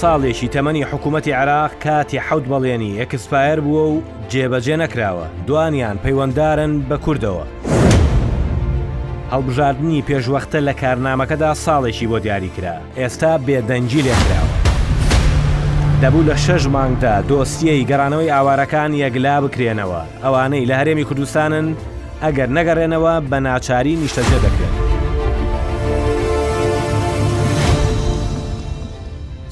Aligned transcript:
ساڵێکی 0.00 0.48
تەمەنی 0.48 0.82
حکوومەتتی 0.90 1.28
عراق 1.40 1.70
کاتی 1.84 2.18
حەوت 2.28 2.44
بەڵێنی 2.50 2.90
یەکسپایر 3.00 3.58
بووە 3.60 3.84
و 3.92 4.00
جێبەجێ 4.30 4.76
نەکراوە 4.82 5.26
دوانیان 5.46 5.96
پەیوەنددارن 6.04 6.72
بە 6.88 6.96
کوردەوە. 7.04 7.44
هەڵبژاردننی 9.32 10.04
پێشوەختە 10.08 10.58
لە 10.68 10.72
کارنامەکەدا 10.82 11.50
ساڵێکی 11.64 12.06
بۆ 12.10 12.18
دیاریکرا 12.24 12.76
ئێستا 13.00 13.32
بێدەنجی 13.46 14.02
لێکراوە. 14.06 14.52
دەبوو 16.02 16.22
لە 16.28 16.36
شەش 16.44 16.62
مانگدا 16.74 17.14
دۆستیەی 17.30 17.86
گەرانەوەی 17.90 18.32
ئاوارەکان 18.34 18.90
یەکلا 19.04 19.36
بکرێنەوە 19.44 20.00
ئەوانەی 20.24 20.68
لە 20.70 20.74
هەرێمی 20.80 21.06
کوردستانن 21.08 21.66
ئەگەر 22.24 22.48
نەگەڕێنەوە 22.56 23.14
بە 23.30 23.38
ناچاری 23.46 23.94
نیشتەجێ 24.02 24.38
دەکرێن. 24.46 24.83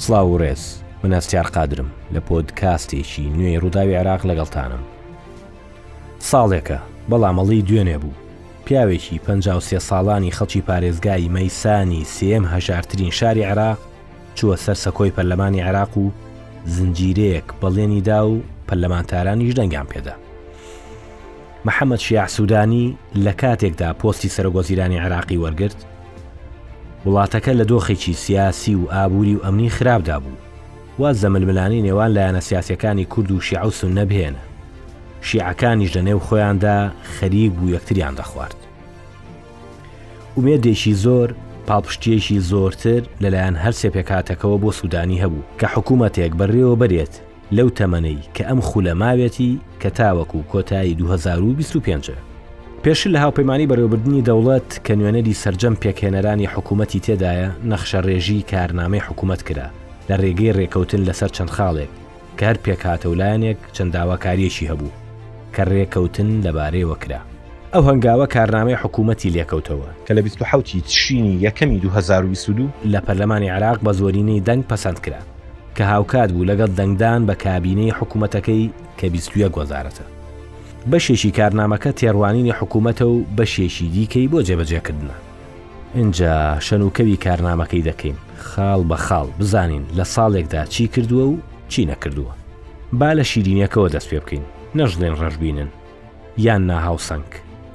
سلااو 0.07 0.35
و 0.39 0.39
ڕێز 0.43 0.61
منەستیار 1.05 1.47
قادرم 1.55 1.87
لە 2.15 2.19
پۆدکاستێکی 2.29 3.23
نوێی 3.39 3.61
ڕووداوی 3.63 3.95
عراق 4.01 4.23
لەگەڵتانم 4.31 4.83
ساڵێکە 6.31 6.79
بەڵامەڵی 7.11 7.65
دوێنێ 7.69 7.97
بوو 8.03 8.13
پیاوێکی 8.65 9.19
پ 9.19 9.27
ساڵانی 9.89 10.35
خەڵکی 10.37 10.63
پارێزگای 10.69 11.31
مەیسانی 11.37 12.05
سم 12.17 12.45
هەژارترین 12.55 13.11
شاری 13.19 13.43
عراق 13.51 13.79
چووە 14.37 14.57
سەر 14.65 14.75
سەکۆی 14.85 15.13
پەرلەمانی 15.17 15.61
عراق 15.69 15.97
و 15.99 16.05
زنجیرەیەک 16.77 17.45
بەڵێنی 17.63 18.01
دا 18.09 18.21
و 18.31 18.43
پەرلەمانتارانیش 18.69 19.53
دەنگیان 19.59 19.87
پێدا 19.93 20.15
محەممەد 21.67 22.01
شیع 22.07 22.27
سوودانی 22.27 22.97
لە 23.25 23.33
کاتێکدا 23.41 23.91
پۆستی 24.01 24.33
سەرۆگۆزیرانی 24.37 25.01
عراقی 25.07 25.37
وەرگرت 25.45 25.81
وڵاتەکە 27.07 27.53
لە 27.61 27.65
دۆخێکی 27.71 28.13
سیاسی 28.25 28.75
و 28.75 28.89
ئابووری 28.93 29.35
و 29.37 29.43
ئەمنی 29.45 29.71
خراپدا 29.77 30.19
بوو 30.21 30.35
وا 30.99 31.13
زەململانی 31.13 31.83
نێوان 31.87 32.11
لایەنە 32.17 32.41
سیاسەکانی 32.49 33.05
کورد 33.13 33.31
و 33.31 33.41
شیعوسن 33.41 33.93
نەبهێنە 33.99 34.41
شیعەکانیش 35.29 35.91
لەنێو 35.97 36.21
خۆیاندا 36.27 36.77
خەریک 37.19 37.53
بوو 37.53 37.73
یەکتریان 37.77 38.15
دەخوارد 38.21 38.59
ومێدێکی 40.39 40.93
زۆر 41.05 41.29
پاڵپشتیەکی 41.69 42.39
زۆرتر 42.51 43.03
لەلایەن 43.23 43.57
هەر 43.63 43.75
سێپێکاتەکەەوە 43.81 44.59
بۆ 44.63 44.71
سوودانی 44.79 45.23
هەبوو 45.23 45.47
کە 45.61 45.67
حکوومەتێک 45.75 46.33
بەڕێوە 46.41 46.75
بەرێت 46.81 47.15
لەو 47.57 47.69
تەمەەی 47.79 48.19
کە 48.37 48.43
ئەم 48.49 48.61
خولە 48.69 48.95
ماوێتی 49.01 49.53
کە 49.83 49.89
تاوەکو 49.99 50.41
کۆتایی 50.53 50.95
2025. 50.95 52.11
پێشل 52.87 53.11
لە 53.17 53.19
هاوپەیمانی 53.25 53.67
بەرەوبردننی 53.71 54.25
دەوڵەت 54.29 54.69
کە 54.87 54.93
نوێنەری 55.01 55.35
سرجەم 55.43 55.75
پێکهێنەرانی 55.83 56.51
حکوومەتی 56.55 57.03
تێدایە 57.07 57.49
نەخشە 57.71 58.01
ڕێژی 58.09 58.47
کارنامەی 58.53 59.03
حکوومەت 59.07 59.41
کرا 59.49 59.69
لە 60.09 60.15
ڕێگەی 60.23 60.55
ڕێکەوتن 60.59 61.03
لەسەر 61.09 61.31
چەند 61.37 61.51
خاڵێک 61.57 61.91
کار 62.41 62.57
پێکهاتەولایەنێک 62.65 63.59
چەند 63.77 63.91
داواکاریەکی 63.97 64.69
هەبوو 64.71 64.93
کە 65.55 65.63
ڕێکەوتن 65.73 66.29
لەبارەیەوەکرا 66.47 67.21
ئەو 67.73 67.83
هەنگاوە 67.89 68.27
کارنامەی 68.35 68.81
حکوومەتی 68.83 69.33
لێکەوتەوە 69.37 69.89
کە 70.07 70.13
لە 70.17 70.21
1970 70.27 70.83
تشینی 70.91 71.35
یەکەمی 71.47 71.79
2022 71.79 72.69
لە 72.93 73.01
پەرلەمانی 73.07 73.53
عراق 73.57 73.79
بە 73.85 73.93
زۆرینەی 74.01 74.43
دەنگ 74.49 74.63
پەسەند 74.71 75.01
کرا 75.05 75.21
کە 75.77 75.83
هاوکات 75.93 76.31
بوو 76.35 76.47
لەگەڵ 76.51 76.71
دەنگدان 76.79 77.21
بە 77.29 77.35
کابینەی 77.45 77.95
حکوومەتەکەی 77.99 78.63
کە 78.99 79.07
21 79.15 79.51
گۆزارەتە 79.59 80.05
بەشێکی 80.91 81.31
کارنامەکە 81.39 81.91
تێڕوانینی 81.99 82.57
حکوومەتە 82.61 83.03
و 83.07 83.25
بەشێشی 83.37 83.89
دیکەی 83.95 84.31
بۆ 84.33 84.43
جێبەجێکردنە 84.47 85.17
اینجا 85.95 86.59
شەنوکەوی 86.67 87.23
کارنامەکەی 87.27 87.87
دەکەین 87.89 88.19
خاڵ 88.49 88.81
بە 88.91 88.97
خاڵ 89.07 89.29
بزانین 89.41 89.85
لە 89.97 90.05
ساڵێکدا 90.15 90.65
چی 90.69 90.89
کردووە 90.95 91.25
و 91.29 91.37
چی 91.69 91.87
نەکردووە 91.91 92.33
با 92.93 93.11
لە 93.17 93.23
شیرینیەکەەوە 93.31 93.89
دەست 93.95 94.09
پێ 94.11 94.21
بکەین 94.21 94.43
نەژڵێن 94.77 95.15
ڕژبینن 95.23 95.69
یان 96.47 96.63
ناهاوسنگ 96.67 97.31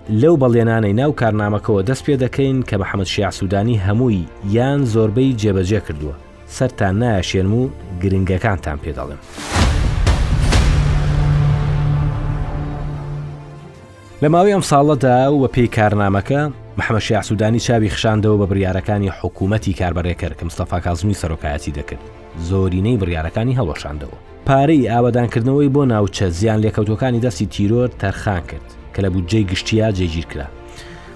لەو 0.09 0.35
بەڵێنانەی 0.41 0.93
ناو 0.99 1.11
کارنامەکەەوە 1.21 1.81
دەست 1.89 2.03
پێ 2.05 2.15
دەکەین 2.23 2.57
کە 2.69 2.75
بەحەمد 2.79 3.03
شیعسوودانی 3.13 3.81
هەمووی 3.85 4.25
یان 4.55 4.85
زۆربەی 4.93 5.35
جێبەجێ 5.41 5.79
کردووە 5.87 6.15
سەرتان 6.55 6.95
نایە 7.03 7.23
شێنم 7.29 7.53
و 7.59 7.69
گرنگەکانتان 8.01 8.77
پێدەڵێم. 8.83 9.21
لە 14.23 14.27
ماوەی 14.33 14.53
ئەم 14.55 14.63
ساڵەدا 14.71 15.29
و 15.31 15.45
بە 15.47 15.51
پێی 15.51 15.67
کارنامەکە 15.77 16.51
محەمەشی 16.77 17.15
ئاسوودانی 17.17 17.59
چاوی 17.59 17.89
خشاندەوە 17.89 18.37
بە 18.41 18.45
بریارەکانی 18.51 19.11
حکوومەتی 19.21 19.73
کاربڕێکەر 19.79 20.33
کەم 20.39 20.49
سەفا 20.57 20.79
کازمی 20.79 21.13
سەرۆکایەتی 21.21 21.71
دەکرد 21.77 22.05
زۆرینەی 22.47 22.97
بریارەکانی 23.01 23.57
هەڵەشاندەوە 23.59 24.17
پارەی 24.47 24.87
ئاوادانکردنەوەی 24.91 25.69
بۆ 25.75 25.83
ناوچە 25.91 26.23
زیان 26.37 26.59
لێکەوتەکانی 26.65 27.21
دەستی 27.25 27.45
تیرۆر 27.53 27.87
تەرخان 28.01 28.41
کرد 28.49 28.67
کە 28.95 28.99
لە 29.01 29.09
بودجێ 29.13 29.41
گشتیا 29.51 29.91
جێگیر 29.97 30.25
کرا 30.31 30.47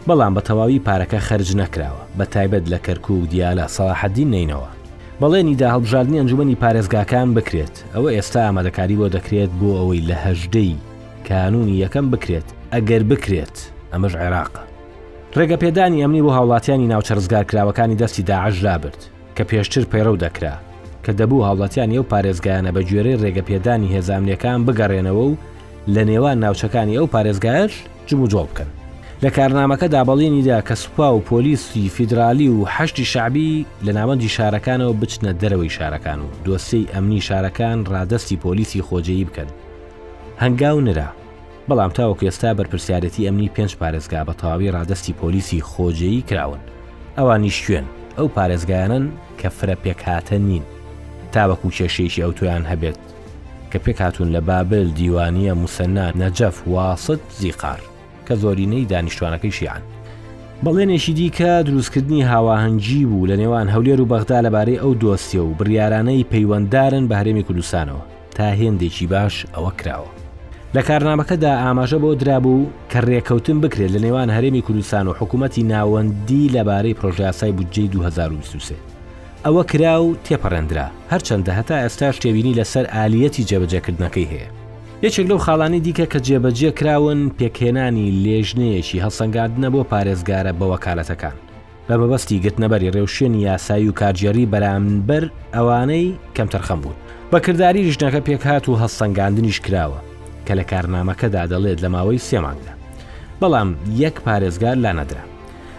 بەڵام 0.08 0.34
بە 0.38 0.42
تەواوی 0.48 0.82
پارەکە 0.88 1.18
خرج 1.28 1.50
نەکراوە 1.62 2.04
بە 2.18 2.24
تایبەت 2.34 2.66
لە 2.74 2.78
کەرکو 2.86 3.14
و 3.14 3.28
دیالە 3.32 3.66
سەڵاحەدی 3.76 4.26
نینەوە 4.34 4.70
بەڵێنی 5.22 5.56
دا 5.62 5.68
هەڵبژاردننی 5.74 6.18
ئەنجومی 6.20 6.56
پارێزگاکان 6.64 7.34
بکرێت 7.34 7.76
ئەوە 7.94 8.10
ئێستا 8.16 8.40
ئامادەکاری 8.46 8.96
بۆ 9.00 9.08
دەکرێت 9.16 9.52
بۆ 9.60 9.70
ئەوەی 9.78 10.06
لە 10.10 10.16
هەژدەی 10.26 10.76
کانونی 11.30 11.86
یەکەم 11.86 12.06
بکرێت 12.14 12.48
ئەگەر 12.74 13.04
بکرێت 13.12 13.56
ئەمەش 13.94 14.14
عێراق 14.22 14.52
ڕێگە 15.38 15.58
پێدانی 15.64 16.02
ئەمنی 16.02 16.22
بۆ 16.26 16.32
هاوڵاتیانی 16.38 16.90
ناوچەرزگار 16.94 17.44
کراوەکانی 17.50 17.98
دەستی 18.02 18.24
داعش 18.32 18.56
لابرد 18.66 19.02
کە 19.38 19.44
پێشتر 19.50 19.84
پەیڕە 19.92 20.12
و 20.14 20.22
دەکرا 20.26 20.56
کە 21.06 21.12
دەبوو 21.20 21.46
هاوڵاتیان 21.48 21.92
ئەو 21.96 22.06
پارێزگایانە 22.12 22.72
بە 22.76 22.82
گوێرەی 22.90 23.20
ڕێگە 23.24 23.44
پێدانی 23.50 23.92
هێزانامنیەکان 23.96 24.60
بگەڕێنەوە 24.68 25.24
و 25.30 25.36
لە 25.94 26.04
نێوان 26.10 26.38
ناوچەکانی 26.44 26.98
ئەو 26.98 27.08
پارێزگایش 27.14 27.74
جم 28.08 28.20
و 28.24 28.28
جۆ 28.32 28.44
بکەن 28.50 28.70
لە 29.24 29.30
کارنامەکە 29.36 29.88
دابەڵێنیدا 29.94 30.60
کە 30.68 30.76
سوپا 30.84 31.08
و 31.16 31.24
پۆلیسی 31.32 31.90
فیدرالی 31.96 32.48
و 32.50 32.66
هەشتی 32.76 33.06
شعبی 33.14 33.66
لە 33.86 33.92
ناوەندی 33.98 34.30
شارەکانەوە 34.36 34.96
بچنە 35.02 35.32
دەرەوەی 35.42 35.74
شارەکان 35.78 36.20
و 36.26 36.32
دۆسەی 36.46 36.86
ئەمنی 36.94 37.22
شارەکان 37.28 37.78
ڕادستی 37.94 38.38
پۆلیسی 38.46 38.82
خۆجەیی 38.88 39.26
بکەن 39.30 39.50
هەنگاونرا 40.44 41.08
بەڵام 41.70 41.92
تاوەکو 41.98 42.26
ئێستا 42.30 42.52
بەرپسیارەتی 42.60 43.26
ئەمنی 43.28 43.54
پێنج 43.56 43.72
پارێزگا 43.82 44.22
بە 44.28 44.34
تەواوی 44.42 44.72
ڕادستی 44.76 45.14
پۆلیسی 45.22 45.66
خۆجێی 45.70 46.22
کراون 46.30 46.62
ئەوانی 47.18 47.52
شوێن 47.60 47.86
ئەو 48.18 48.28
پارێزگانن 48.36 49.06
کە 49.40 49.48
فرە 49.58 49.76
پێکهاتە 49.84 50.36
نین 50.48 50.64
تاوەکو 51.34 51.68
کێشێکی 51.78 52.24
ئەو 52.24 52.32
تویان 52.38 52.64
هەبێت 52.72 52.98
کە 53.72 53.78
پێکهاتون 53.86 54.30
لە 54.36 54.42
بابل 54.50 54.88
دیوانیە 55.00 55.54
موسەنا 55.62 56.08
نەجەف 56.22 56.58
واست 56.68 57.22
زیقار 57.42 57.82
کە 58.28 58.34
زۆرینەی 58.44 58.90
دانیشتوانەکەی 58.92 59.56
شیان 59.60 59.82
بەڵێنێکی 60.66 61.14
دیکە 61.20 61.52
دروستکردنی 61.68 62.24
هاواهەنگی 62.32 63.06
بوو 63.10 63.28
لە 63.32 63.36
نێوان 63.42 63.68
هەولێر 63.74 64.00
و 64.02 64.10
بەغدا 64.12 64.40
لەبارەی 64.46 64.82
ئەو 64.82 64.92
دۆستیە 65.02 65.42
و 65.46 65.54
بریارانەی 65.60 66.28
پەیوەنددارن 66.34 67.04
بە 67.10 67.16
هەرێمی 67.20 67.46
کوردستانەوە 67.48 68.04
تا 68.36 68.48
هێندێکی 68.60 69.06
باش 69.14 69.36
ئەوە 69.56 69.74
کراوە 69.82 70.12
لە 70.76 70.82
کارنامەکەدا 70.88 71.52
ئاماژە 71.64 71.98
بۆ 72.04 72.10
درابوو 72.22 72.66
کە 72.92 72.98
ڕێکەوتن 73.08 73.58
بکرێت 73.64 73.92
لە 73.96 74.00
نێوان 74.06 74.30
هەرێمی 74.36 74.66
کوردستان 74.68 75.06
و 75.08 75.14
حکوومەتی 75.20 75.68
ناوەندی 75.74 76.52
لەبارەی 76.56 76.98
پرۆژیاسای 77.00 77.52
بودجەی 77.58 77.88
2023 77.88 78.76
ئەوە 79.46 79.64
کرا 79.72 79.96
و 80.04 80.16
تێپەڕێنرا 80.26 80.88
هەرچەندە 81.12 81.50
هەتا 81.60 81.76
ئێستا 81.84 82.10
شتێبینی 82.18 82.56
لەسەر 82.60 82.86
ئالیەتی 82.94 83.44
جێبەجەکردنەکەی 83.50 84.30
هەیە 84.34 84.50
یەکێک 85.04 85.26
لەو 85.32 85.40
خاڵانی 85.46 85.80
دیکە 85.86 86.06
کە 86.12 86.20
جێبەجێ 86.28 86.70
کراون 86.80 87.20
پێکهێنانی 87.38 88.08
لێژنەیەشی 88.24 89.04
هەسەنگاندنە 89.06 89.70
بۆ 89.74 89.82
پارێزگارە 89.92 90.52
بە 90.60 90.66
وەکالەتەکان 90.74 91.36
بە 91.88 91.94
بەبستی 92.02 92.42
گرتنەبەری 92.44 92.92
ڕێوشێن 92.96 93.34
یاسایی 93.48 93.90
و 93.90 93.94
کارجیێری 94.00 94.50
بەرامبەر 94.52 95.24
ئەوانەی 95.56 96.06
کەمتەرخەم 96.36 96.80
بوون 96.84 96.98
بەکردداری 97.32 97.92
ژنەکە 97.96 98.22
پێک 98.28 98.42
هات 98.50 98.66
و 98.68 98.80
هەسەنگاندنیش 98.82 99.60
کراوە 99.68 100.02
کە 100.52 100.62
لە 100.62 100.70
کارنامەکەدا 100.72 101.44
دەڵێت 101.52 101.80
لە 101.84 101.88
ماوەی 101.96 102.24
سێماندا 102.30 102.72
بەڵام 103.42 103.70
یەک 104.02 104.16
پارێزگار 104.26 104.76
لا 104.86 104.92
نەدرا 105.00 105.24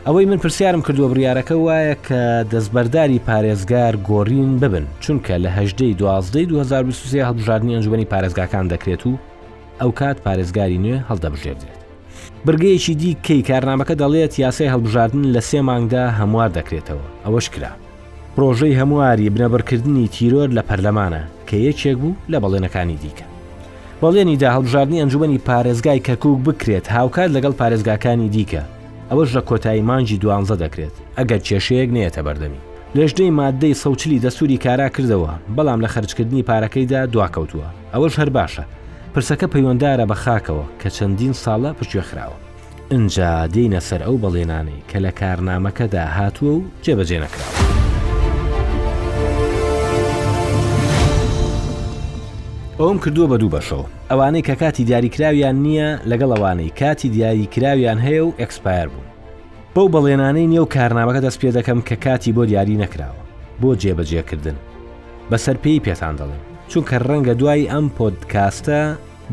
ئەوەی 0.07 0.27
من 0.31 0.39
پرسیارم 0.43 0.83
کردووە 0.87 1.09
بڕیارەکە 1.13 1.55
وایە 1.65 1.95
کە 2.07 2.21
دەستبەرداری 2.53 3.23
پارێزگار 3.29 3.95
گۆڕین 4.09 4.51
ببن 4.63 4.85
چونکە 5.03 5.35
لە 5.45 5.51
هەژدەی 5.59 5.97
دوازدەی 6.01 6.47
2023 6.47 7.23
هەڵبژاردننی 7.29 7.75
ئەنجومی 7.77 8.07
پارێزگاکان 8.13 8.67
دەکرێت 8.73 9.03
و 9.07 9.13
ئەو 9.81 9.91
کات 10.01 10.19
پارێزگاری 10.27 10.79
نوێ 10.85 10.99
هەڵدەبژێردرێت 11.11 11.81
برگەیەکی 12.47 12.95
دی 13.01 13.17
کەی 13.27 13.43
کارنامەکە 13.49 13.95
دەڵێت 14.03 14.33
یاسای 14.45 14.71
هەڵبژاردن 14.73 15.25
لە 15.35 15.41
سێ 15.49 15.61
مانگدا 15.69 16.05
هەموار 16.19 16.51
دەکرێتەوە 16.59 17.07
ئەوەش 17.25 17.47
کرا 17.55 17.73
پرۆژەی 18.37 18.79
هەمواری 18.81 19.33
بنەبڕکردنی 19.35 20.05
تیرۆر 20.15 20.49
لە 20.57 20.63
پەرلەمانە 20.69 21.23
کە 21.49 21.57
یەکێک 21.69 21.97
بوو 22.01 22.21
لە 22.33 22.39
بەڵێنەکانی 22.43 22.99
دیکە 23.05 23.27
بەڵێنی 24.03 24.37
دا 24.43 24.49
هەڵبژاردننی 24.57 25.01
ئەنجومی 25.03 25.43
پارێزگای 25.49 26.05
کەکوک 26.07 26.39
بکرێت 26.47 26.87
هاوکات 26.97 27.31
لەگەڵ 27.37 27.53
پارێزگاکانی 27.61 28.29
دیکە 28.35 28.63
ئەوەش 29.11 29.29
لە 29.37 29.41
کۆتایی 29.49 29.87
مانجی 29.89 30.19
دوانزە 30.23 30.57
دەکرێت 30.63 30.95
ئەگەر 31.19 31.41
کێشەیەک 31.47 31.91
نێتە 31.97 32.23
بەردەمی 32.27 32.61
لێژدەی 32.97 33.35
مادەی 33.39 33.79
سەوچلی 33.83 34.23
دەسووری 34.25 34.59
کارا 34.65 34.89
کردەوە 34.97 35.33
بەڵام 35.57 35.81
لە 35.85 35.89
خرجکردنی 35.95 36.47
پارەکەیدا 36.49 37.01
دواکەوتووە 37.13 37.69
ئەوەش 37.95 38.15
هەر 38.21 38.31
باشە 38.39 38.65
پرسەکە 39.15 39.47
پەیوەنددارە 39.53 40.05
بە 40.11 40.17
خاکەوە 40.25 40.67
کە 40.81 40.89
چەندین 40.97 41.35
ساڵە 41.45 41.71
پشتێخراوە 41.79 42.39
ئەجا 42.93 43.33
دینە 43.55 43.81
سەر 43.89 44.01
ئەو 44.07 44.17
بەڵێنانەی 44.25 44.83
کە 44.91 44.99
لە 45.05 45.13
کارنامەکەدا 45.21 46.05
هاتووە 46.17 46.53
و 46.59 46.65
جێبەجێ 46.85 47.19
نەکراوە. 47.25 47.91
ئەوم 52.81 52.99
کردووە 53.05 53.29
بە 53.33 53.37
دوو 53.41 53.51
بەشەوە 53.57 53.85
ئەوانەی 54.11 54.43
کە 54.49 54.55
کاتی 54.63 54.85
دیاریکراویان 54.89 55.57
نییە 55.65 56.01
لەگەڵ 56.11 56.31
ئەوانەی 56.35 56.75
کاتی 56.81 57.09
دیاریکراویان 57.09 57.99
هەیە 58.07 58.23
و 58.27 58.35
ئەکسپایر 58.41 58.89
بوون 58.93 59.09
بەو 59.75 59.89
بەڵێنانەی 59.95 60.47
نیە 60.53 60.61
و 60.63 60.69
کارنامەکە 60.75 61.21
دەست 61.27 61.39
پێ 61.41 61.51
دەکەم 61.59 61.81
کە 61.89 61.95
کاتی 62.05 62.33
بۆ 62.33 62.43
دیاری 62.51 62.81
نەکراوە 62.85 63.23
بۆ 63.61 63.71
جێبەجێکردن 63.83 64.57
بەسەر 65.31 65.57
پێی 65.63 65.83
پێتان 65.87 66.15
دەڵێن 66.19 66.43
چونکە 66.71 66.97
ڕەنگە 67.09 67.35
دوای 67.41 67.69
ئەم 67.73 67.87
پۆدکاستە 67.97 68.81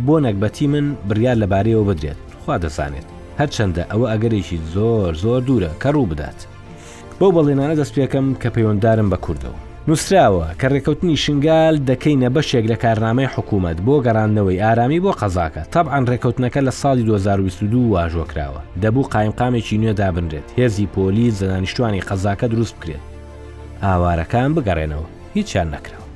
بۆ 0.05 0.15
نەکبەتی 0.25 0.67
من 0.73 0.85
بریار 1.07 1.35
لەبارەیەوە 1.41 1.87
بدرێت 1.89 2.19
خوا 2.43 2.55
دەزانێت 2.63 3.07
هەرچەندە 3.39 3.83
ئەوە 3.91 4.05
ئەگەرێکی 4.11 4.57
زۆر 4.73 5.13
زۆر 5.23 5.41
دوورە 5.47 5.71
کە 5.81 5.89
ڕوو 5.95 6.09
بدات 6.11 6.39
بەو 7.19 7.31
بەڵێنانە 7.35 7.75
دەست 7.79 7.93
پێکەم 7.95 8.27
کە 8.41 8.49
پەیوەنددارم 8.55 9.09
بە 9.13 9.17
کوردەوە 9.25 9.59
نووسراوە 9.89 10.45
کە 10.61 10.65
ڕێکەوتنی 10.73 11.15
شنگال 11.25 11.75
دەکەینە 11.89 12.29
بەشێک 12.35 12.65
لە 12.71 12.77
کارنامەی 12.83 13.31
حکوومەت 13.35 13.77
بۆ 13.85 13.95
گەڕاندنەوەی 14.05 14.61
ئارامی 14.63 14.99
بۆ 15.05 15.11
قەزاکە 15.21 15.63
تەبعاان 15.73 16.03
ڕێکەوتنەکە 16.11 16.61
لە 16.67 16.71
ساڵی 16.81 17.03
2022 17.09 17.91
واژۆکراوە 17.95 18.61
دەبوو 18.83 19.09
قایمقامێکی 19.13 19.77
نوێ 19.81 19.93
دابنرێت 20.01 20.47
هێزی 20.59 20.87
پۆلی 20.95 21.31
زەنانیشتوانی 21.39 22.05
قەزاکە 22.07 22.45
دروست 22.53 22.75
بکرێت 22.79 23.03
ئاوارەکان 23.83 24.49
بگەڕێنەوە 24.57 25.07
هیچیان 25.35 25.69
نەکراوە 25.73 26.07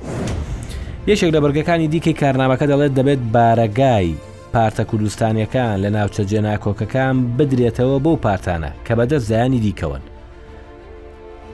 یەشێک 1.10 1.30
لە 1.34 1.40
بەرگەکانی 1.44 1.88
دیکەی 1.94 2.18
کارنامەکە 2.22 2.66
دەڵێت 2.70 2.92
دەبێت 2.98 3.20
بارەگای 3.34 4.08
پارتە 4.54 4.82
کوردستانیەکان 4.90 5.76
لە 5.84 5.88
ناوچە 5.96 6.22
جێناکۆکەکان 6.30 7.16
بدرێتەوە 7.36 7.98
بۆ 8.04 8.12
پارتانە 8.24 8.70
کە 8.86 8.92
بەدە 8.98 9.16
زیانی 9.28 9.60
دیکەون 9.66 10.02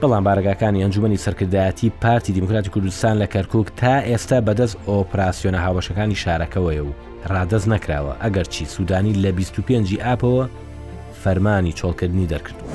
بەڵام 0.01 0.23
بارگاکانی 0.29 0.81
ئەنجومی 0.83 1.17
سەرکردایەتی 1.25 1.89
پارتی 2.01 2.33
دیموکراتی 2.33 2.69
کوردستان 2.69 3.21
لە 3.25 3.27
کەرکک 3.35 3.67
تا 3.81 4.01
ئێستا 4.11 4.37
بەدەست 4.47 4.75
ئۆپراسسیۆنە 4.89 5.59
هاوەشەکانی 5.65 6.19
شارەکەوەیە 6.23 6.83
و 6.87 6.91
ڕادەست 7.31 7.67
نەکراوە 7.73 8.13
ئەگەر 8.23 8.45
چی 8.53 8.65
سوودانی 8.65 9.13
لە 9.23 9.29
25 9.31 9.97
ئاپەوە 10.03 10.45
فەرمانی 11.23 11.71
چۆڵکردنی 11.79 12.27
دەرکردووە. 12.31 12.71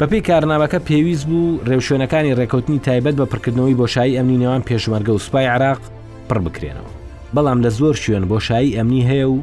بەپی 0.00 0.20
کارنامەکە 0.28 0.78
پێویست 0.88 1.26
بوو 1.26 1.58
ڕێوشێنەکانی 1.64 2.34
ڕێکوتنی 2.38 2.78
تایبەت 2.84 3.14
بە 3.16 3.24
پڕکردنەوەی 3.32 3.78
بۆشایی 3.80 4.16
ئەمنی 4.16 4.38
نێوان 4.42 4.62
پێشمەرگە 4.62 5.08
و 5.10 5.18
سوپای 5.18 5.46
عراق 5.46 5.80
پڕ 6.30 6.38
بکرێنەوە 6.38 6.90
بەڵام 7.34 7.60
لە 7.64 7.70
زۆر 7.78 7.94
شوێن 7.94 8.24
بۆشایی 8.28 8.74
ئەمنی 8.76 9.08
هەیە 9.10 9.26
و 9.34 9.38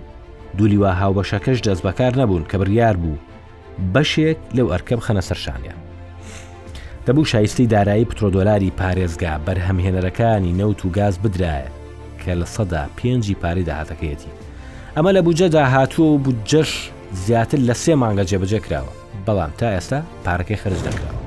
دولیوا 0.57 0.92
هاوبەشەکەش 1.01 1.60
دەست 1.68 1.81
بەکار 1.88 2.13
نەبوون 2.19 2.44
کە 2.50 2.56
بڕیار 2.62 2.95
بوو 3.01 3.18
بەشێک 3.94 4.39
لەو 4.57 4.68
ئەرکەم 4.72 5.00
خەنە 5.07 5.22
سەرشانیان 5.30 5.85
دەبوو 7.06 7.25
شایستی 7.25 7.68
دارایی 7.68 8.06
پترۆدۆلاری 8.12 8.72
پارێزگا 8.78 9.38
بەرهەمهێنەرەکانی 9.48 10.57
نەوت 10.60 10.80
و 10.86 10.90
گاز 10.98 11.16
بدرایە 11.24 11.69
کە 12.25 12.31
لە 12.42 12.46
سەدا 12.56 12.84
پێنجی 12.98 13.36
پارەی 13.42 13.66
داهاتەکەیەتی 13.69 14.34
ئەمە 14.98 15.10
لە 15.16 15.22
بجەدا 15.25 15.63
هاتووە 15.75 16.00
و 16.00 16.18
بودجەش 16.24 16.72
زیاتر 17.13 17.57
لە 17.69 17.74
سێ 17.74 17.94
مانگە 18.02 18.28
جێبجە 18.30 18.60
کراوە 18.68 18.94
بەڵام 19.28 19.52
تا 19.57 19.68
ئێستا 19.75 20.00
پارەکەی 20.25 20.56
خرج 20.62 20.80
دەکراوە 20.86 21.19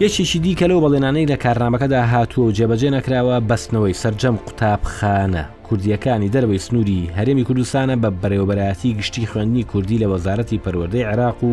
یەکیشی 0.00 0.38
دیکە 0.44 0.64
لەو 0.70 0.80
بەڵێنانەی 0.84 1.26
لە 1.32 1.36
کارنامەکەدا 1.44 2.00
هاتووە 2.12 2.38
و 2.46 2.52
جێبەجێ 2.58 2.90
نەکراوە 2.96 3.36
بەستنەوەی 3.48 3.96
سرجەم 4.02 4.36
قوتابخانە 4.46 5.44
کوردیەکانی 5.68 6.32
دەرەوەی 6.34 6.58
سنووری 6.66 7.10
هەرێمی 7.18 7.44
کوردستانە 7.48 7.94
بە 8.02 8.08
بەرەوبەتی 8.22 8.94
گشتی 8.98 9.26
خوێندنی 9.30 9.64
کوردی 9.72 9.98
لە 10.02 10.06
وەزارەتی 10.12 10.60
پەروەدەی 10.64 11.06
عراق 11.10 11.44
و 11.44 11.52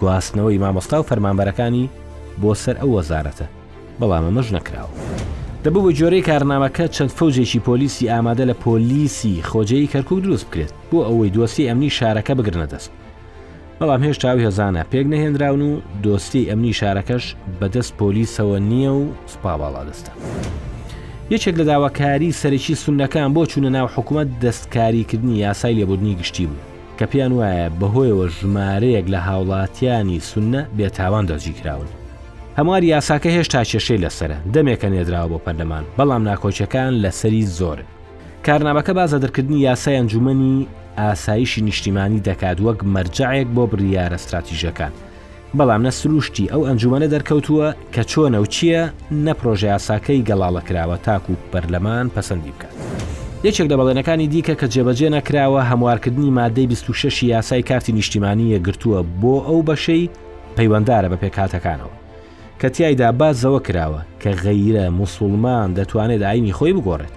گواستنەوەی 0.00 0.60
مامۆستا 0.62 0.98
و 1.00 1.06
فەرمانبەرەکانی 1.08 1.88
بۆ 2.42 2.52
سەر 2.62 2.76
ئەو 2.80 2.90
وەزارەتە 2.96 3.46
بەڵام 4.00 4.24
ئەمەش 4.28 4.48
نەکراوە 4.56 4.92
دەبوو 5.64 5.84
بە 5.86 5.90
جۆرەی 5.98 6.26
کارنامەکە 6.28 6.84
چەند 6.96 7.10
فەوجێکی 7.18 7.64
پۆلیسی 7.66 8.10
ئامادە 8.12 8.44
لە 8.50 8.54
پۆلیسی 8.64 9.34
خۆجەی 9.50 9.90
کەرکک 9.92 10.18
دروست 10.26 10.46
بکرێت 10.48 10.72
بۆ 10.90 10.98
ئەوەی 11.08 11.32
دۆستی 11.36 11.68
ئەمنی 11.68 11.90
شارەکە 11.98 12.32
بگرنە 12.38 12.66
دەست 12.72 12.90
بەڵام 13.78 14.00
هێشتاوی 14.06 14.46
هەزانە 14.46 14.82
پێک 14.92 15.06
نەهێنراون 15.12 15.62
و 15.70 15.72
دۆستی 16.04 16.48
ئەمنی 16.50 16.74
شارەکەش 16.80 17.24
بەدەست 17.60 17.92
پۆلیسەوە 17.98 18.58
نییە 18.70 18.92
و 19.00 19.04
سپاباڵا 19.32 19.82
دەستە. 19.88 20.12
یەکێک 21.34 21.54
لە 21.60 21.64
داواکاری 21.70 22.36
سەرەکی 22.40 22.74
سونەکان 22.84 23.28
بۆ 23.34 23.42
چوونە 23.50 23.70
ناو 23.76 23.86
حکوومەت 23.94 24.28
دەستکاریکردنی 24.42 25.36
یاسای 25.46 25.74
لێبوردنی 25.78 26.14
گشتی 26.20 26.46
بوو 26.48 26.60
کە 26.98 27.04
پێیان 27.12 27.32
وایە 27.38 27.66
بەهۆیەوە 27.80 28.26
ژمارەیەک 28.38 29.06
لە 29.14 29.18
هاوڵاتیانی 29.28 30.20
سونە 30.30 30.60
بێتاوان 30.76 31.24
دەژی 31.30 31.54
کراون 31.62 31.90
هەمواری 32.60 32.86
یاساکە 32.98 33.30
هێشتا 33.36 33.62
کێشەی 33.70 34.00
لەسرە 34.04 34.36
دەمێکە 34.54 34.88
نێدراوە 34.94 35.28
بۆ 35.32 35.38
پەرلەمان 35.46 35.84
بەڵام 35.98 36.22
ناکۆچەکان 36.28 36.92
لەسەری 37.02 37.42
زۆر 37.58 37.78
کارنامەکە 38.46 38.90
بازەدرکردنی 38.98 39.62
یاسای 39.68 39.96
ئەنجومنی 39.98 40.66
ئاسایشی 40.98 41.60
نیشتیمانی 41.66 42.22
دەکات 42.28 42.58
وەک 42.66 42.78
مەرجایەک 42.94 43.48
بۆ 43.56 43.62
بریارە 43.70 44.14
استراتیژەکان 44.20 44.92
بەڵام 45.58 45.82
نە 45.86 45.90
سروشتی 46.00 46.50
ئەو 46.52 46.62
ئەنجومەنە 46.68 47.08
دەرکەوتووە 47.14 47.66
کە 47.94 48.02
چۆنە 48.10 48.38
و 48.42 48.46
چییە 48.54 48.82
نە 49.26 49.32
پرۆژە 49.38 49.68
یاساکەی 49.74 50.24
گەڵاڵە 50.28 50.62
کراوە 50.68 50.96
تاکو 51.06 51.32
پەرلەمان 51.52 52.06
پەسەندی 52.14 52.52
بکات. 52.54 52.74
یەکێک 53.48 53.66
لە 53.72 53.76
بەڵێنەکانی 53.80 54.26
دیکە 54.34 54.54
کە 54.60 54.66
جێبەجێ 54.74 55.08
نەکراوە 55.16 55.62
هەموارکردنی 55.70 56.34
مادەی 56.38 56.66
26 56.66 57.22
یاسای 57.22 57.62
کارتی 57.62 57.92
نیشتیمانیە 57.98 58.58
گرتووە 58.66 59.00
بۆ 59.22 59.34
ئەو 59.46 59.60
بەشەی 59.68 60.08
پەیوەنددارە 60.56 61.08
بە 61.12 61.16
پێکاتەکانەوە. 61.22 61.97
کە 62.62 62.68
تایدا 62.70 63.08
بازەوە 63.20 63.60
کراوە 63.68 64.00
کە 64.22 64.30
غەیرە 64.44 64.84
مسلمان 65.00 65.68
دەتوانێت 65.78 66.22
ئاینی 66.28 66.52
خۆی 66.58 66.72
بگۆڕێت 66.76 67.14